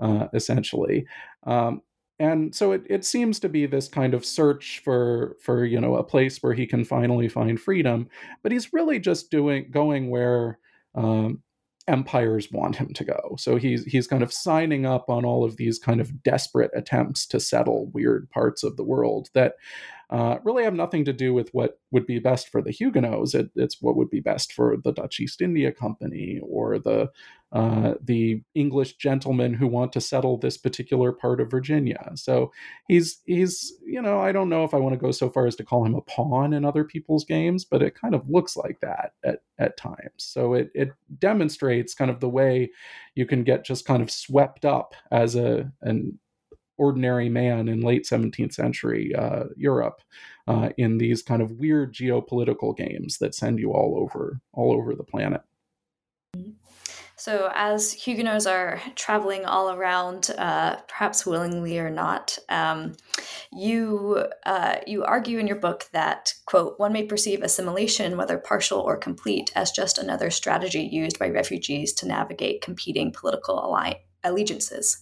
[0.00, 1.06] uh, essentially.
[1.44, 1.82] Um,
[2.18, 5.96] and so it, it seems to be this kind of search for for you know
[5.96, 8.08] a place where he can finally find freedom,
[8.42, 10.58] but he's really just doing going where
[10.94, 11.42] um,
[11.88, 13.36] empires want him to go.
[13.38, 17.26] So he's he's kind of signing up on all of these kind of desperate attempts
[17.26, 19.54] to settle weird parts of the world that
[20.12, 23.34] uh, really have nothing to do with what would be best for the Huguenots.
[23.34, 27.10] It, it's what would be best for the Dutch East India Company or the
[27.50, 32.12] uh, the English gentlemen who want to settle this particular part of Virginia.
[32.14, 32.52] So
[32.88, 35.56] he's he's you know I don't know if I want to go so far as
[35.56, 38.80] to call him a pawn in other people's games, but it kind of looks like
[38.80, 40.18] that at at times.
[40.18, 42.70] So it it demonstrates kind of the way
[43.14, 46.18] you can get just kind of swept up as a an
[46.78, 50.00] ordinary man in late 17th century uh, Europe
[50.48, 54.94] uh, in these kind of weird geopolitical games that send you all over all over
[54.94, 55.42] the planet.
[57.22, 62.94] So, as Huguenots are traveling all around, uh, perhaps willingly or not, um,
[63.52, 68.80] you uh, you argue in your book that quote one may perceive assimilation, whether partial
[68.80, 75.00] or complete, as just another strategy used by refugees to navigate competing political alli- allegiances.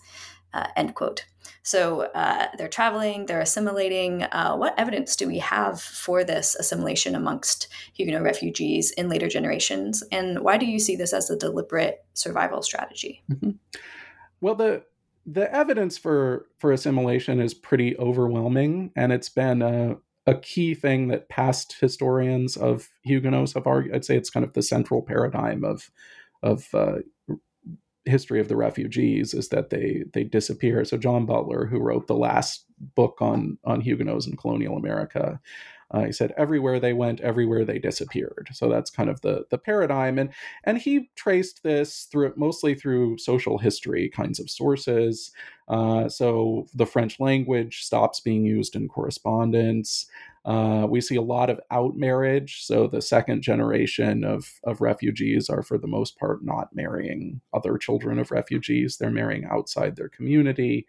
[0.53, 1.25] Uh, end quote.
[1.63, 4.25] So uh, they're traveling, they're assimilating.
[4.25, 10.03] Uh, what evidence do we have for this assimilation amongst Huguenot refugees in later generations?
[10.11, 13.23] And why do you see this as a deliberate survival strategy?
[13.31, 13.51] Mm-hmm.
[14.41, 14.85] Well, the
[15.27, 21.09] the evidence for for assimilation is pretty overwhelming, and it's been a a key thing
[21.09, 23.95] that past historians of Huguenots have argued.
[23.95, 25.91] I'd say it's kind of the central paradigm of
[26.43, 26.99] of uh,
[28.05, 30.85] history of the refugees is that they they disappear.
[30.85, 35.41] So Jon Butler, who wrote the last book on on Huguenots in colonial America,
[35.93, 38.49] uh, he said everywhere they went, everywhere they disappeared.
[38.53, 40.31] So that's kind of the the paradigm, and
[40.65, 45.31] and he traced this through mostly through social history kinds of sources.
[45.69, 50.07] Uh, so the French language stops being used in correspondence.
[50.45, 52.65] Uh, we see a lot of out marriage.
[52.65, 57.77] So the second generation of, of refugees are, for the most part, not marrying other
[57.77, 58.97] children of refugees.
[58.97, 60.87] They're marrying outside their community.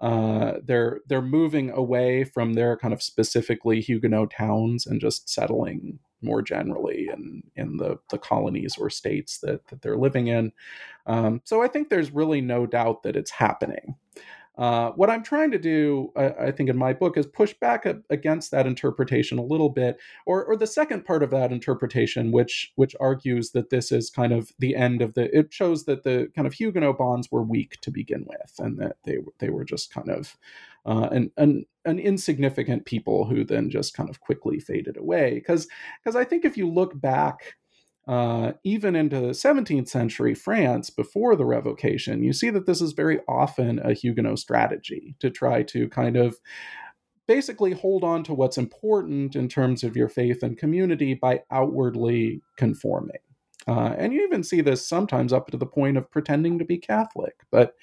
[0.00, 5.98] Uh, they're they're moving away from their kind of specifically Huguenot towns and just settling
[6.22, 10.52] more generally in in the the colonies or states that that they're living in.
[11.06, 13.96] Um, so I think there's really no doubt that it's happening.
[14.58, 17.86] Uh, what I'm trying to do, I, I, think, in my book is push back
[17.86, 22.32] a, against that interpretation a little bit, or, or the second part of that interpretation,
[22.32, 25.34] which which argues that this is kind of the end of the.
[25.36, 28.96] It shows that the kind of Huguenot bonds were weak to begin with, and that
[29.04, 30.36] they they were just kind of
[30.84, 35.34] uh, an, an an insignificant people who then just kind of quickly faded away.
[35.34, 35.68] Because
[36.02, 37.57] because I think if you look back
[38.08, 42.92] uh, even into the 17th century France before the revocation, you see that this is
[42.92, 46.38] very often a Huguenot strategy to try to kind of
[47.26, 52.40] basically hold on to what's important in terms of your faith and community by outwardly
[52.56, 53.18] conforming.
[53.66, 56.78] Uh, and you even see this sometimes up to the point of pretending to be
[56.78, 57.34] Catholic.
[57.50, 57.74] But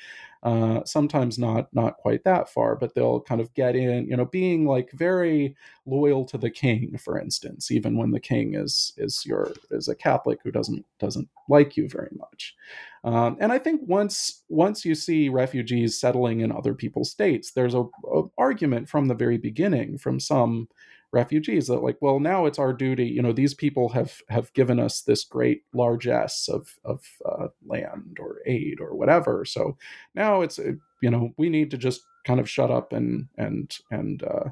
[0.44, 4.26] uh, sometimes not not quite that far, but they'll kind of get in, you know,
[4.26, 9.26] being like very loyal to the king, for instance, even when the king is is
[9.26, 12.56] your is a Catholic who doesn't doesn't like you very much.
[13.04, 17.76] Um, and I think once once you see refugees settling in other people's states, there's
[17.76, 20.68] a, a argument from the very beginning from some
[21.16, 24.80] refugees that like well now it's our duty you know these people have have given
[24.80, 29.78] us this great largesse of of uh, land or aid or whatever so
[30.14, 33.78] now it's uh, you know we need to just kind of shut up and and
[33.92, 34.50] and uh,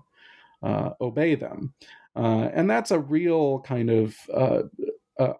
[0.65, 1.73] uh, obey them
[2.15, 4.61] uh, and that's a real kind of uh,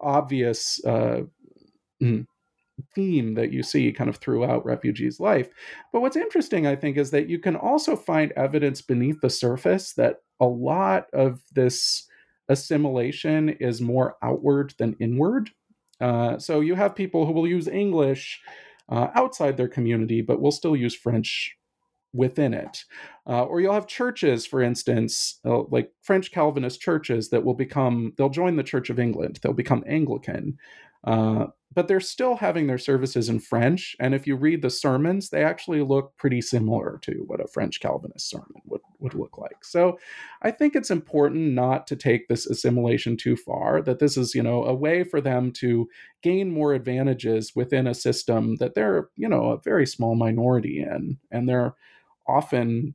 [0.02, 2.26] obvious mm,
[2.94, 5.48] theme that you see kind of throughout refugees' life.
[5.92, 9.92] But what's interesting, I think, is that you can also find evidence beneath the surface
[9.94, 12.06] that a lot of this
[12.48, 15.50] assimilation is more outward than inward.
[16.00, 18.40] Uh, so you have people who will use English
[18.88, 21.56] uh, outside their community, but will still use French
[22.12, 22.84] within it.
[23.26, 28.12] Uh, or you'll have churches, for instance, uh, like French Calvinist churches that will become,
[28.16, 30.56] they'll join the Church of England, they'll become Anglican.
[31.04, 33.96] Uh, but they're still having their services in French.
[33.98, 37.80] And if you read the sermons, they actually look pretty similar to what a French
[37.80, 39.64] Calvinist sermon would, would look like.
[39.64, 39.98] So
[40.42, 44.42] I think it's important not to take this assimilation too far, that this is, you
[44.42, 45.88] know, a way for them to
[46.22, 51.18] gain more advantages within a system that they're, you know, a very small minority in.
[51.32, 51.74] And they're
[52.28, 52.94] often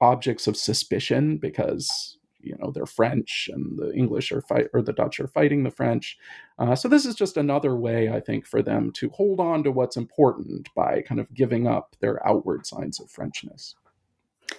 [0.00, 4.92] objects of suspicion because you know they're French and the English are fight or the
[4.92, 6.18] Dutch are fighting the French.
[6.58, 9.72] Uh, so this is just another way, I think, for them to hold on to
[9.72, 13.74] what's important by kind of giving up their outward signs of Frenchness.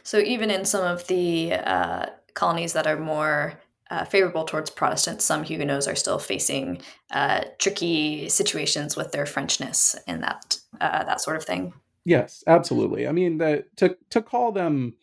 [0.04, 3.60] So even in some of the uh, colonies that are more
[3.90, 9.98] uh, favorable towards Protestants, some Huguenots are still facing uh, tricky situations with their Frenchness
[10.08, 11.74] and that uh, that sort of thing.
[12.06, 13.08] Yes, absolutely.
[13.08, 14.96] I mean, the, to to call them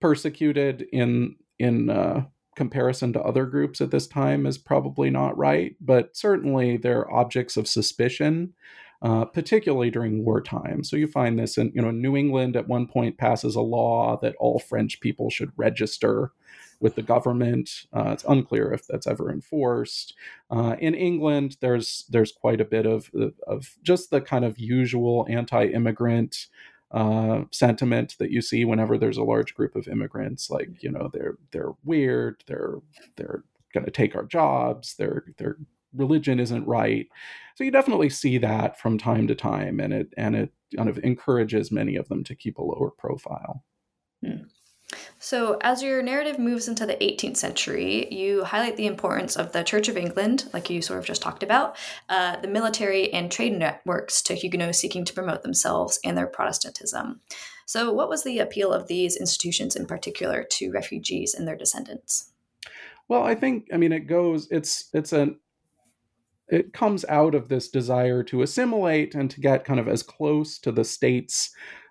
[0.00, 2.24] persecuted in in uh,
[2.56, 7.56] comparison to other groups at this time is probably not right, but certainly they're objects
[7.56, 8.54] of suspicion.
[9.00, 10.82] Uh, particularly during wartime.
[10.82, 14.18] So you find this in, you know, New England at one point passes a law
[14.22, 16.32] that all French people should register
[16.80, 17.70] with the government.
[17.92, 20.14] Uh, it's unclear if that's ever enforced.
[20.50, 23.08] Uh, in England, there's there's quite a bit of
[23.46, 26.48] of just the kind of usual anti-immigrant
[26.90, 30.50] uh, sentiment that you see whenever there's a large group of immigrants.
[30.50, 32.42] Like you know they're they're weird.
[32.46, 32.76] They're
[33.16, 34.94] they're going to take our jobs.
[34.96, 35.56] Their their
[35.94, 37.06] religion isn't right.
[37.56, 40.98] So you definitely see that from time to time, and it and it kind of
[40.98, 43.64] encourages many of them to keep a lower profile.
[44.24, 44.44] Hmm.
[45.18, 49.62] So, as your narrative moves into the 18th century, you highlight the importance of the
[49.62, 51.76] Church of England, like you sort of just talked about,
[52.08, 57.20] uh, the military and trade networks to Huguenots seeking to promote themselves and their Protestantism.
[57.66, 62.30] So, what was the appeal of these institutions in particular to refugees and their descendants?
[63.08, 65.38] Well, I think, I mean, it goes, it's, it's an,
[66.48, 70.58] it comes out of this desire to assimilate and to get kind of as close
[70.60, 71.50] to the states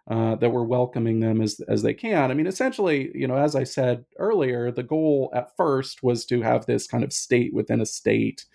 [0.09, 2.31] uh, that we're welcoming them as as they can.
[2.31, 6.41] I mean, essentially, you know, as I said earlier, the goal at first was to
[6.41, 8.45] have this kind of state within a state,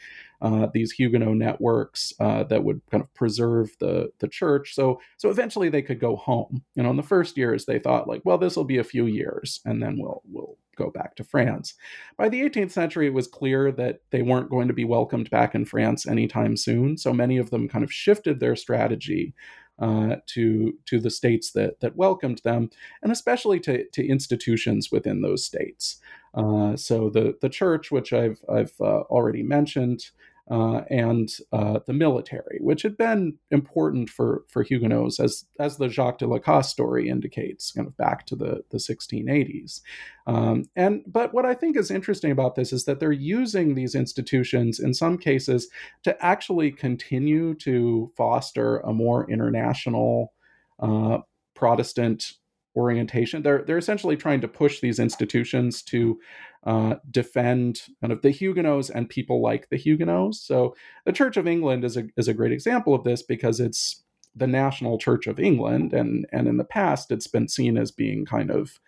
[0.40, 4.74] uh, these Huguenot networks uh, that would kind of preserve the the church.
[4.74, 6.64] So so eventually they could go home.
[6.74, 9.07] You know, in the first years they thought like, well, this will be a few
[9.07, 11.74] years, and then we'll we'll go back to France.
[12.16, 15.55] By the 18th century, it was clear that they weren't going to be welcomed back
[15.55, 16.96] in France anytime soon.
[16.96, 19.34] So many of them kind of shifted their strategy
[19.79, 22.70] uh, to to the states that that welcomed them,
[23.03, 25.99] and especially to to institutions within those states.
[26.35, 30.11] Uh, so the the church, which I've I've uh, already mentioned,
[30.51, 35.88] uh, and uh, the military, which had been important for for Huguenots, as as the
[35.88, 39.80] Jacques de Lacasse story indicates, kind of back to the the 1680s.
[40.26, 43.95] Um, and but what I think is interesting about this is that they're using these
[43.95, 45.68] institutions in some cases
[46.03, 50.32] to actually continue to foster a more international
[50.80, 51.18] uh,
[51.55, 52.32] Protestant
[52.74, 53.43] orientation.
[53.43, 56.18] They're they're essentially trying to push these institutions to
[56.65, 60.41] uh, defend kind of the Huguenots and people like the Huguenots.
[60.41, 64.03] So the Church of England is a is a great example of this because it's
[64.35, 68.25] the national Church of England, and and in the past it's been seen as being
[68.25, 68.79] kind of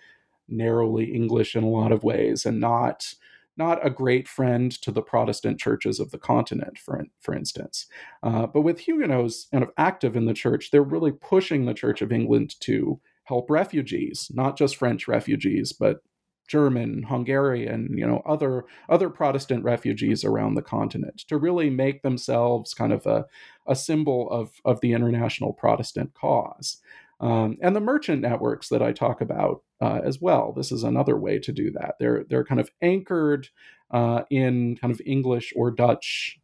[0.49, 3.15] narrowly English in a lot of ways, and not
[3.57, 7.87] not a great friend to the Protestant churches of the continent, for for instance.
[8.23, 12.03] Uh, but with Huguenots kind of active in the church, they're really pushing the Church
[12.03, 16.03] of England to help refugees, not just French refugees, but
[16.49, 22.75] German, Hungarian, you know, other other Protestant refugees around the continent to really make themselves
[22.75, 23.25] kind of a,
[23.67, 26.79] a symbol of, of the international Protestant cause.
[27.21, 30.53] Um, and the merchant networks that I talk about uh, as well.
[30.53, 31.95] This is another way to do that.
[31.99, 33.49] They're they're kind of anchored
[33.91, 36.39] uh, in kind of English or Dutch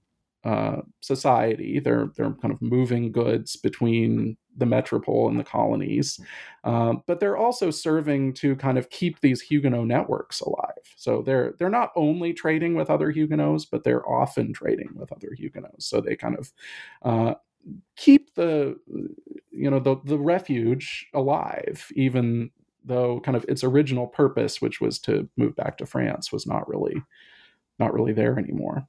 [0.45, 1.81] uh, society.
[1.81, 6.21] They're they're kind of moving goods between the metropole and the colonies,
[6.63, 10.85] um, but they're also serving to kind of keep these Huguenot networks alive.
[10.97, 15.31] So they're they're not only trading with other Huguenots, but they're often trading with other
[15.37, 15.87] Huguenots.
[15.87, 16.53] So they kind of
[17.03, 17.35] uh,
[17.97, 18.79] keep the
[19.51, 22.51] you know the the refuge alive, even
[22.85, 26.69] though kind of its original purpose, which was to move back to France, was not
[26.69, 27.03] really
[27.79, 28.87] not really there anymore.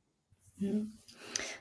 [0.61, 0.83] Mm-hmm.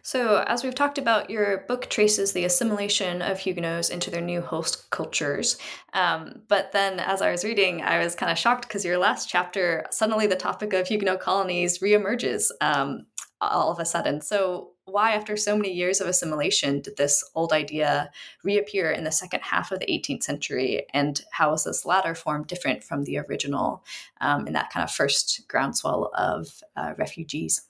[0.03, 4.41] So, as we've talked about, your book traces the assimilation of Huguenots into their new
[4.41, 5.59] host cultures.
[5.93, 9.29] Um, but then, as I was reading, I was kind of shocked because your last
[9.29, 13.07] chapter, suddenly the topic of Huguenot colonies reemerges um,
[13.41, 14.21] all of a sudden.
[14.21, 18.11] So, why, after so many years of assimilation, did this old idea
[18.43, 20.87] reappear in the second half of the 18th century?
[20.93, 23.85] And how was this latter form different from the original
[24.21, 27.70] um, in that kind of first groundswell of uh, refugees?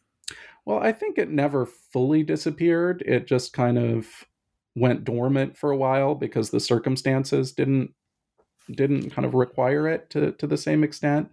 [0.71, 3.03] Well, I think it never fully disappeared.
[3.05, 4.07] It just kind of
[4.77, 7.91] went dormant for a while because the circumstances didn't
[8.73, 11.31] didn't kind of require it to to the same extent.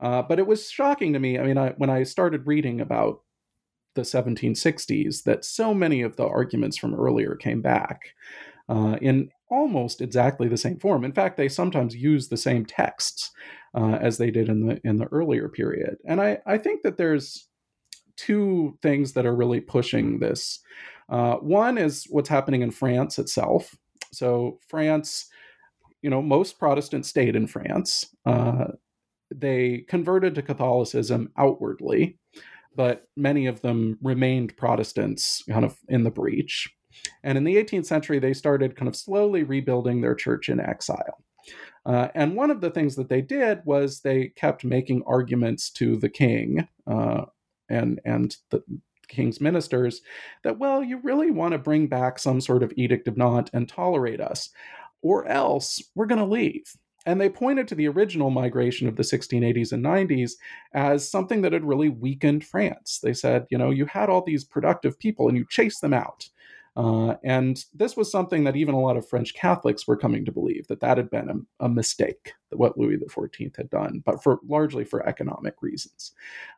[0.00, 1.38] Uh, but it was shocking to me.
[1.38, 3.22] I mean, I, when I started reading about
[3.94, 8.14] the 1760s, that so many of the arguments from earlier came back
[8.68, 11.04] uh, in almost exactly the same form.
[11.04, 13.32] In fact, they sometimes use the same texts
[13.74, 15.98] uh, as they did in the in the earlier period.
[16.06, 17.49] And I I think that there's
[18.20, 20.60] two things that are really pushing this.
[21.08, 23.74] Uh, one is what's happening in France itself.
[24.12, 25.26] So, France,
[26.02, 28.14] you know, most Protestants stayed in France.
[28.26, 28.72] Uh,
[29.34, 32.18] they converted to Catholicism outwardly,
[32.76, 36.68] but many of them remained Protestants kind of in the breach.
[37.22, 41.24] And in the 18th century, they started kind of slowly rebuilding their church in exile.
[41.86, 45.96] Uh, and one of the things that they did was they kept making arguments to
[45.96, 47.24] the king uh,
[47.70, 48.62] and and the
[49.08, 50.02] king's ministers
[50.44, 53.68] that well, you really want to bring back some sort of edict of Nantes and
[53.68, 54.50] tolerate us,
[55.02, 56.64] or else we're going to leave.
[57.06, 60.32] And they pointed to the original migration of the 1680s and 90s
[60.74, 63.00] as something that had really weakened France.
[63.02, 66.28] They said, you know, you had all these productive people and you chased them out.
[66.76, 70.32] Uh, and this was something that even a lot of French Catholics were coming to
[70.32, 71.28] believe that that had been
[71.60, 76.12] a, a mistake, what Louis XIV had done, but for largely for economic reasons.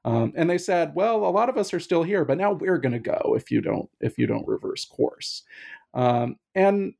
[0.04, 2.78] Um, and they said, well, a lot of us are still here, but now we're
[2.78, 5.44] going to go if you don't if you don't reverse course.
[5.94, 6.94] Um, and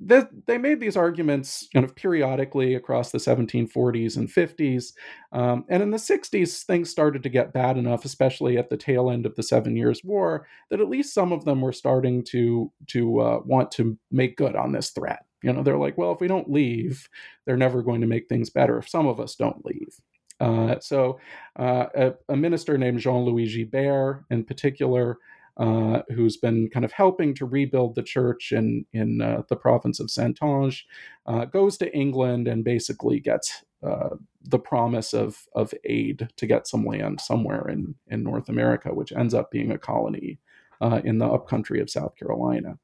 [0.00, 4.92] the, they made these arguments kind of periodically across the 1740s and 50s.
[5.32, 9.10] Um, and in the 60s, things started to get bad enough, especially at the tail
[9.10, 12.70] end of the Seven Years' War, that at least some of them were starting to,
[12.88, 15.24] to uh, want to make good on this threat.
[15.42, 17.08] You know, they're like, well, if we don't leave,
[17.44, 20.00] they're never going to make things better if some of us don't leave.
[20.40, 21.18] Uh, so,
[21.58, 25.18] uh, a, a, minister named Jean Louis Gibert, in particular,
[25.56, 30.00] uh, who's been kind of helping to rebuild the church in in uh, the province
[30.00, 30.82] of Saintonge,
[31.26, 34.10] uh, goes to England and basically gets uh,
[34.42, 39.12] the promise of of aid to get some land somewhere in in North America, which
[39.12, 40.40] ends up being a colony
[40.80, 42.78] uh, in the upcountry of South Carolina.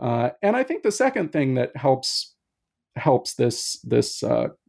[0.00, 2.34] and I think the second thing that helps
[2.96, 4.22] helps this this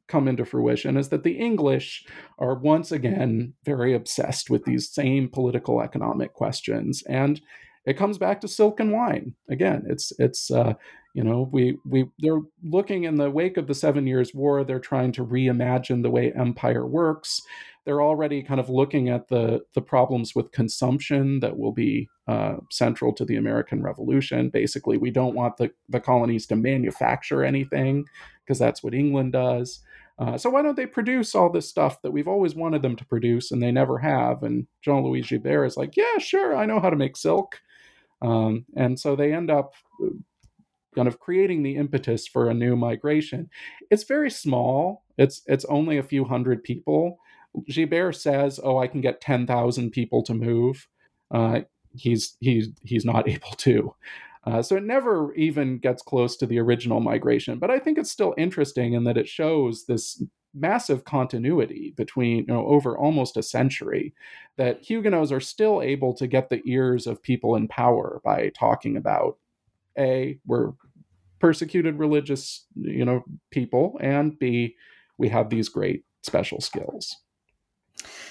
[0.08, 2.06] come into fruition is that the English
[2.38, 7.04] are once again very obsessed with these same political economic questions.
[7.08, 7.42] And
[7.86, 9.84] it comes back to silk and wine again.
[9.88, 10.74] It's it's uh,
[11.14, 14.64] you know we we they're looking in the wake of the Seven Years' War.
[14.64, 17.42] They're trying to reimagine the way empire works.
[17.86, 22.56] They're already kind of looking at the the problems with consumption that will be uh,
[22.72, 24.50] central to the American Revolution.
[24.50, 28.06] Basically, we don't want the the colonies to manufacture anything
[28.44, 29.82] because that's what England does.
[30.18, 33.06] Uh, so why don't they produce all this stuff that we've always wanted them to
[33.06, 34.44] produce and they never have?
[34.44, 37.60] And Jean Louis Gibert is like, yeah, sure, I know how to make silk.
[38.22, 40.10] Um, and so they end up uh,
[40.96, 43.50] kind of creating the impetus for a new migration.
[43.92, 45.04] It's very small.
[45.18, 47.20] It's it's only a few hundred people.
[47.70, 50.88] Gibert says, "Oh, I can get ten thousand people to move."
[51.32, 51.62] Uh,
[51.94, 53.94] he's he's he's not able to.
[54.46, 57.58] Uh, so it never even gets close to the original migration.
[57.58, 60.22] But I think it's still interesting in that it shows this
[60.54, 64.14] massive continuity between you know over almost a century
[64.56, 68.96] that Huguenots are still able to get the ears of people in power by talking
[68.96, 69.38] about
[69.98, 70.72] a we're
[71.40, 74.76] persecuted religious you know people and b
[75.18, 77.18] we have these great special skills.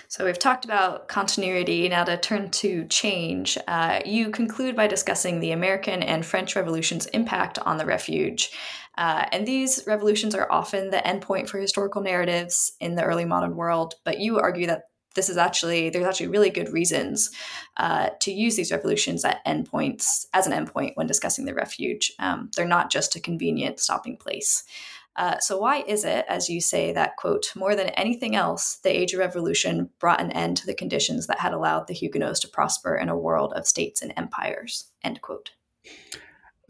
[0.09, 1.89] So we've talked about continuity.
[1.89, 7.07] Now to turn to change, uh, you conclude by discussing the American and French revolutions'
[7.07, 8.51] impact on the refuge.
[8.97, 13.57] Uh, and these revolutions are often the endpoint for historical narratives in the early modern
[13.57, 14.85] world, but you argue that
[15.15, 17.31] this is actually there's actually really good reasons
[17.77, 22.13] uh, to use these revolutions at endpoints as an endpoint when discussing the refuge.
[22.19, 24.65] Um, they're not just a convenient stopping place.
[25.17, 28.91] Uh, so, why is it, as you say, that, quote, more than anything else, the
[28.91, 32.49] Age of Revolution brought an end to the conditions that had allowed the Huguenots to
[32.49, 35.53] prosper in a world of states and empires, end quote?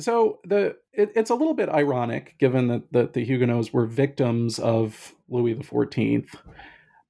[0.00, 4.58] So the it, it's a little bit ironic, given that, that the Huguenots were victims
[4.58, 6.26] of Louis XIV,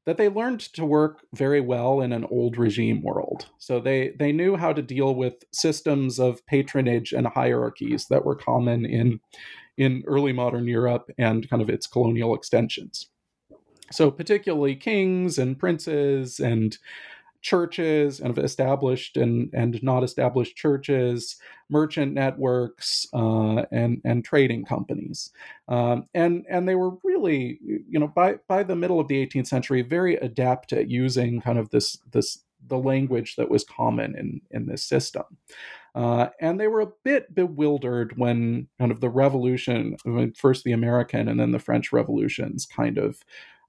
[0.07, 3.47] that they learned to work very well in an old regime world.
[3.59, 8.37] So they they knew how to deal with systems of patronage and hierarchies that were
[8.37, 9.21] common in
[9.77, 13.09] in early modern Europe and kind of its colonial extensions.
[13.93, 16.77] So, particularly kings and princes and
[17.45, 21.37] churches and established and, and not established churches,
[21.69, 25.31] merchant networks, uh, and and trading companies,
[25.69, 29.47] um, and and they were really, you know, by by the middle of the 18th
[29.47, 34.41] century, very adept at using kind of this this the language that was common in
[34.51, 35.25] in this system.
[35.95, 39.97] Uh, and they were a bit bewildered when kind of the revolution,
[40.35, 43.21] first the American and then the French revolutions, kind of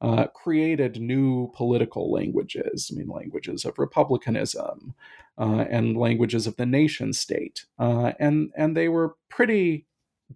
[0.01, 2.91] uh, created new political languages.
[2.91, 4.93] I mean, languages of republicanism
[5.38, 9.86] uh, and languages of the nation state, uh, and and they were pretty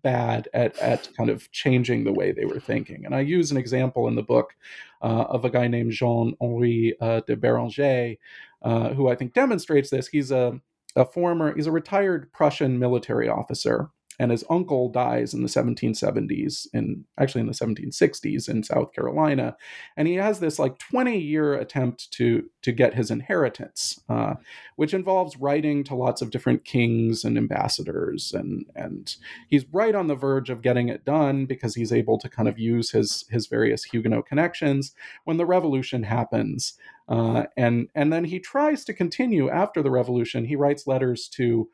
[0.04, 3.06] bad at at kind of changing the way they were thinking.
[3.06, 4.56] And I use an example in the book
[5.02, 8.16] uh, of a guy named Jean Henri de Beranger,
[8.64, 10.08] who I think demonstrates this.
[10.08, 10.62] He's a
[10.96, 13.90] a former, he's a retired Prussian military officer.
[14.20, 19.56] And his uncle dies in the 1770s, in actually in the 1760s in South Carolina,
[19.96, 24.36] and he has this like 20 year attempt to to get his inheritance, uh,
[24.76, 29.16] which involves writing to lots of different kings and ambassadors, and and
[29.48, 32.60] he's right on the verge of getting it done because he's able to kind of
[32.60, 34.94] use his his various Huguenot connections
[35.24, 36.74] when the revolution happens.
[37.08, 40.46] Uh, and and then he tries to continue after the revolution.
[40.46, 41.70] He writes letters to,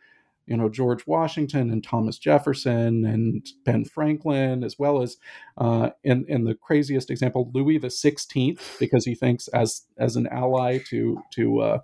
[0.48, 5.18] you know, George Washington and Thomas Jefferson and Ben Franklin, as well as
[5.58, 10.28] uh, in in the craziest example, Louis the Sixteenth, because he thinks as as an
[10.28, 11.80] ally to to uh,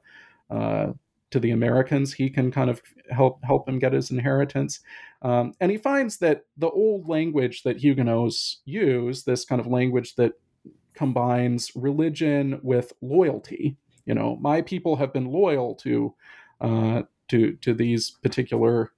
[0.49, 0.93] uh,
[1.32, 4.80] to the Americans, he can kind of help help him get his inheritance.
[5.22, 10.16] Um, and he finds that the old language that Huguenots use, this kind of language
[10.16, 10.34] that
[10.93, 13.78] combines religion with loyalty.
[14.05, 16.16] You know, my people have been loyal to
[16.59, 18.91] uh, to to these particular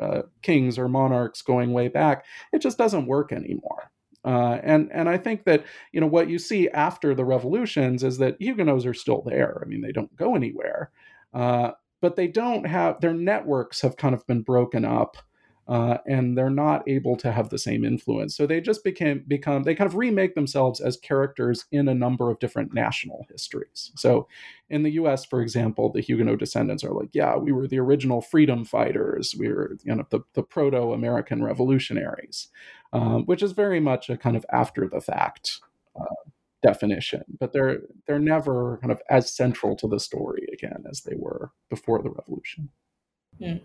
[0.00, 2.24] uh, kings or monarchs going way back.
[2.52, 3.90] It just doesn't work anymore.
[4.24, 8.18] Uh, and and I think that you know what you see after the revolutions is
[8.18, 9.62] that Huguenots are still there.
[9.64, 10.90] I mean, they don't go anywhere,
[11.32, 15.16] uh, but they don't have their networks have kind of been broken up
[15.68, 18.36] uh, and they're not able to have the same influence.
[18.36, 22.30] So they just became become they kind of remake themselves as characters in a number
[22.30, 23.90] of different national histories.
[23.96, 24.28] So
[24.70, 28.20] in the U.S., for example, the Huguenot descendants are like, yeah, we were the original
[28.20, 29.34] freedom fighters.
[29.36, 32.48] We were you know the, the proto-American revolutionaries,
[32.92, 35.60] um, which is very much a kind of after the fact.
[35.98, 36.30] Uh,
[36.62, 41.14] definition but they're they're never kind of as central to the story again as they
[41.14, 42.70] were before the revolution
[43.40, 43.60] mm.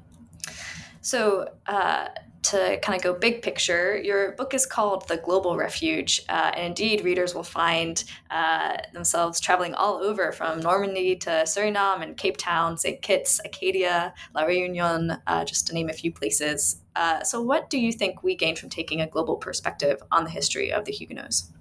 [1.02, 2.08] So, uh,
[2.44, 6.22] to kind of go big picture, your book is called The Global Refuge.
[6.28, 12.02] Uh, and indeed, readers will find uh, themselves traveling all over from Normandy to Suriname
[12.02, 13.02] and Cape Town, St.
[13.02, 16.82] Kitts, Acadia, La Reunion, uh, just to name a few places.
[16.96, 20.30] Uh, so, what do you think we gain from taking a global perspective on the
[20.30, 21.52] history of the Huguenots?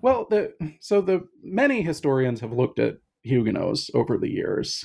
[0.00, 4.84] Well, the, so the many historians have looked at Huguenots over the years.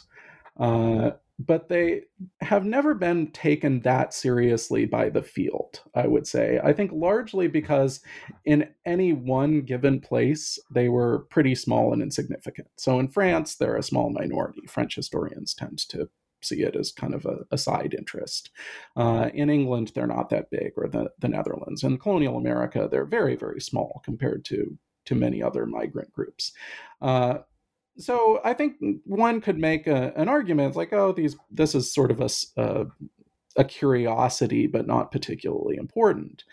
[1.40, 2.02] But they
[2.42, 6.60] have never been taken that seriously by the field, I would say.
[6.62, 8.02] I think largely because
[8.44, 12.68] in any one given place, they were pretty small and insignificant.
[12.78, 14.62] So in France, they're a small minority.
[14.68, 16.10] French historians tend to
[16.42, 18.50] see it as kind of a, a side interest.
[18.96, 21.84] Uh, in England, they're not that big, or the, the Netherlands.
[21.84, 26.52] In colonial America, they're very, very small compared to to many other migrant groups.
[27.02, 27.40] Uh,
[28.00, 32.12] so I think one could make a, an argument like, oh, these this is sort
[32.12, 32.86] of a, a,
[33.58, 36.44] a curiosity, but not particularly important.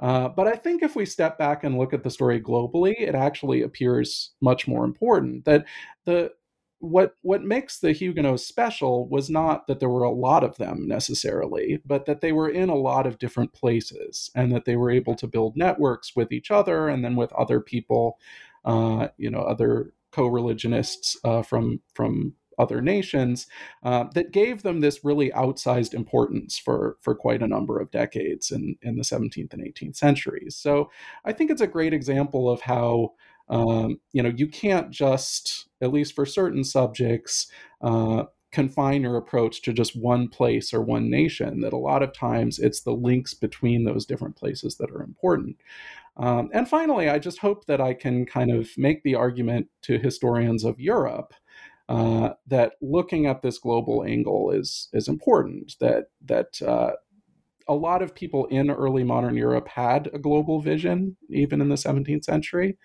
[0.00, 3.14] Uh, but I think if we step back and look at the story globally, it
[3.14, 5.44] actually appears much more important.
[5.44, 5.66] That
[6.04, 6.32] the
[6.78, 10.88] what what makes the Huguenots special was not that there were a lot of them
[10.88, 14.90] necessarily, but that they were in a lot of different places, and that they were
[14.90, 18.18] able to build networks with each other and then with other people,
[18.64, 23.48] uh, you know, other co-religionists uh, from from other nations
[23.82, 28.52] uh, that gave them this really outsized importance for for quite a number of decades
[28.52, 30.56] in in the 17th and 18th centuries.
[30.56, 30.88] So
[31.24, 33.14] I think it's a great example of how
[33.48, 37.48] um, you know you can't just at least for certain subjects
[37.82, 42.14] uh, confine your approach to just one place or one nation that a lot of
[42.14, 45.56] times it's the links between those different places that are important
[46.16, 49.98] um, and finally, I just hope that I can kind of make the argument to
[49.98, 51.34] historians of Europe
[51.88, 55.74] uh, that looking at this global angle is is important.
[55.80, 56.92] That that uh,
[57.68, 61.76] a lot of people in early modern Europe had a global vision, even in the
[61.76, 62.78] 17th century.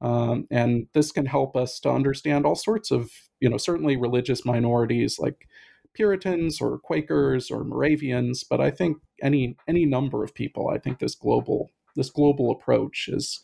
[0.00, 3.10] Um, and this can help us to understand all sorts of,
[3.40, 5.48] you know, certainly religious minorities like
[5.94, 10.68] Puritans or Quakers or Moravians, but I think any any number of people.
[10.68, 13.40] I think this global this global approach is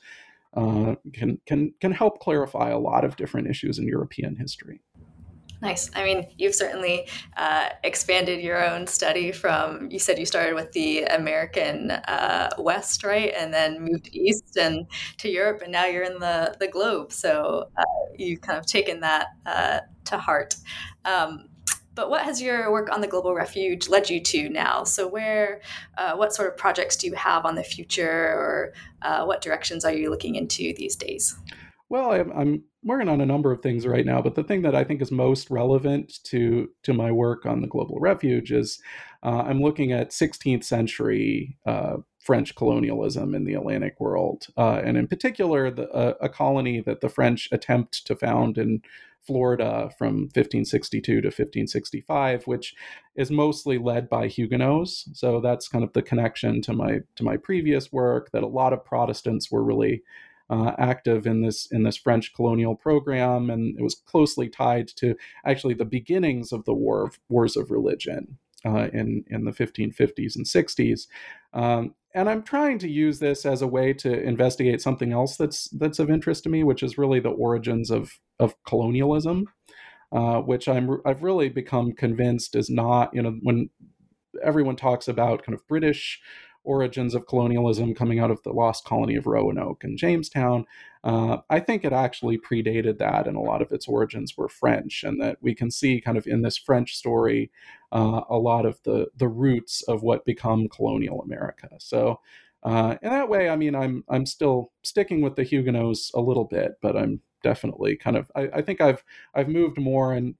[0.54, 4.80] uh, can can can help clarify a lot of different issues in European history.
[5.62, 5.92] Nice.
[5.94, 10.72] I mean, you've certainly uh, expanded your own study from, you said you started with
[10.72, 13.32] the American uh, West, right?
[13.32, 14.88] And then moved east and
[15.18, 17.12] to Europe, and now you're in the, the globe.
[17.12, 17.84] So uh,
[18.18, 20.56] you've kind of taken that uh, to heart.
[21.04, 21.46] Um,
[21.94, 24.84] but what has your work on the Global Refuge led you to now?
[24.84, 25.60] So, where,
[25.98, 28.72] uh, what sort of projects do you have on the future, or
[29.02, 31.36] uh, what directions are you looking into these days?
[31.88, 34.74] Well, I'm, I'm, working on a number of things right now, but the thing that
[34.74, 38.80] I think is most relevant to to my work on the Global Refuge is
[39.22, 44.96] uh, I'm looking at 16th century uh, French colonialism in the Atlantic world, uh, and
[44.96, 48.82] in particular, the, a colony that the French attempt to found in
[49.26, 52.74] Florida from 1562 to 1565, which
[53.14, 55.08] is mostly led by Huguenots.
[55.14, 58.72] So that's kind of the connection to my to my previous work that a lot
[58.72, 60.02] of Protestants were really
[60.50, 65.14] uh, active in this in this French colonial program, and it was closely tied to
[65.46, 70.36] actually the beginnings of the war of, wars of religion uh, in in the 1550s
[70.36, 71.06] and 60s.
[71.52, 75.68] Um, and I'm trying to use this as a way to investigate something else that's
[75.70, 79.46] that's of interest to me, which is really the origins of of colonialism,
[80.12, 83.70] uh, which I'm I've really become convinced is not you know when
[84.42, 86.20] everyone talks about kind of British
[86.64, 90.64] origins of colonialism coming out of the lost colony of Roanoke and Jamestown.
[91.04, 95.02] Uh, I think it actually predated that, and a lot of its origins were French,
[95.02, 97.50] and that we can see kind of in this French story
[97.90, 101.68] uh, a lot of the the roots of what become colonial America.
[101.78, 102.20] So.
[102.64, 106.44] Uh, in that way, I mean, I'm I'm still sticking with the Huguenots a little
[106.44, 109.02] bit, but I'm definitely kind of I, I think I've
[109.34, 110.36] I've moved more and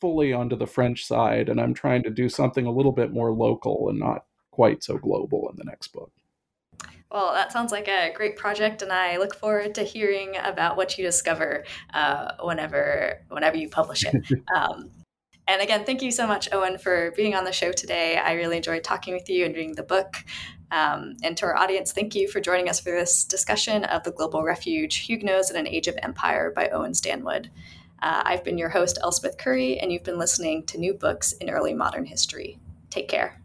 [0.00, 3.32] fully onto the French side, and I'm trying to do something a little bit more
[3.32, 6.12] local and not quite so global in the next book.
[7.10, 10.98] Well, that sounds like a great project, and I look forward to hearing about what
[10.98, 11.64] you discover
[11.94, 14.14] uh, whenever whenever you publish it.
[14.56, 14.90] um,
[15.48, 18.16] and again, thank you so much, Owen, for being on the show today.
[18.16, 20.16] I really enjoyed talking with you and reading the book.
[20.72, 24.10] Um, and to our audience, thank you for joining us for this discussion of the
[24.10, 27.50] Global Refuge Huguenots in an Age of Empire by Owen Stanwood.
[28.02, 31.48] Uh, I've been your host, Elspeth Currie, and you've been listening to New Books in
[31.48, 32.58] Early Modern History.
[32.90, 33.40] Take care.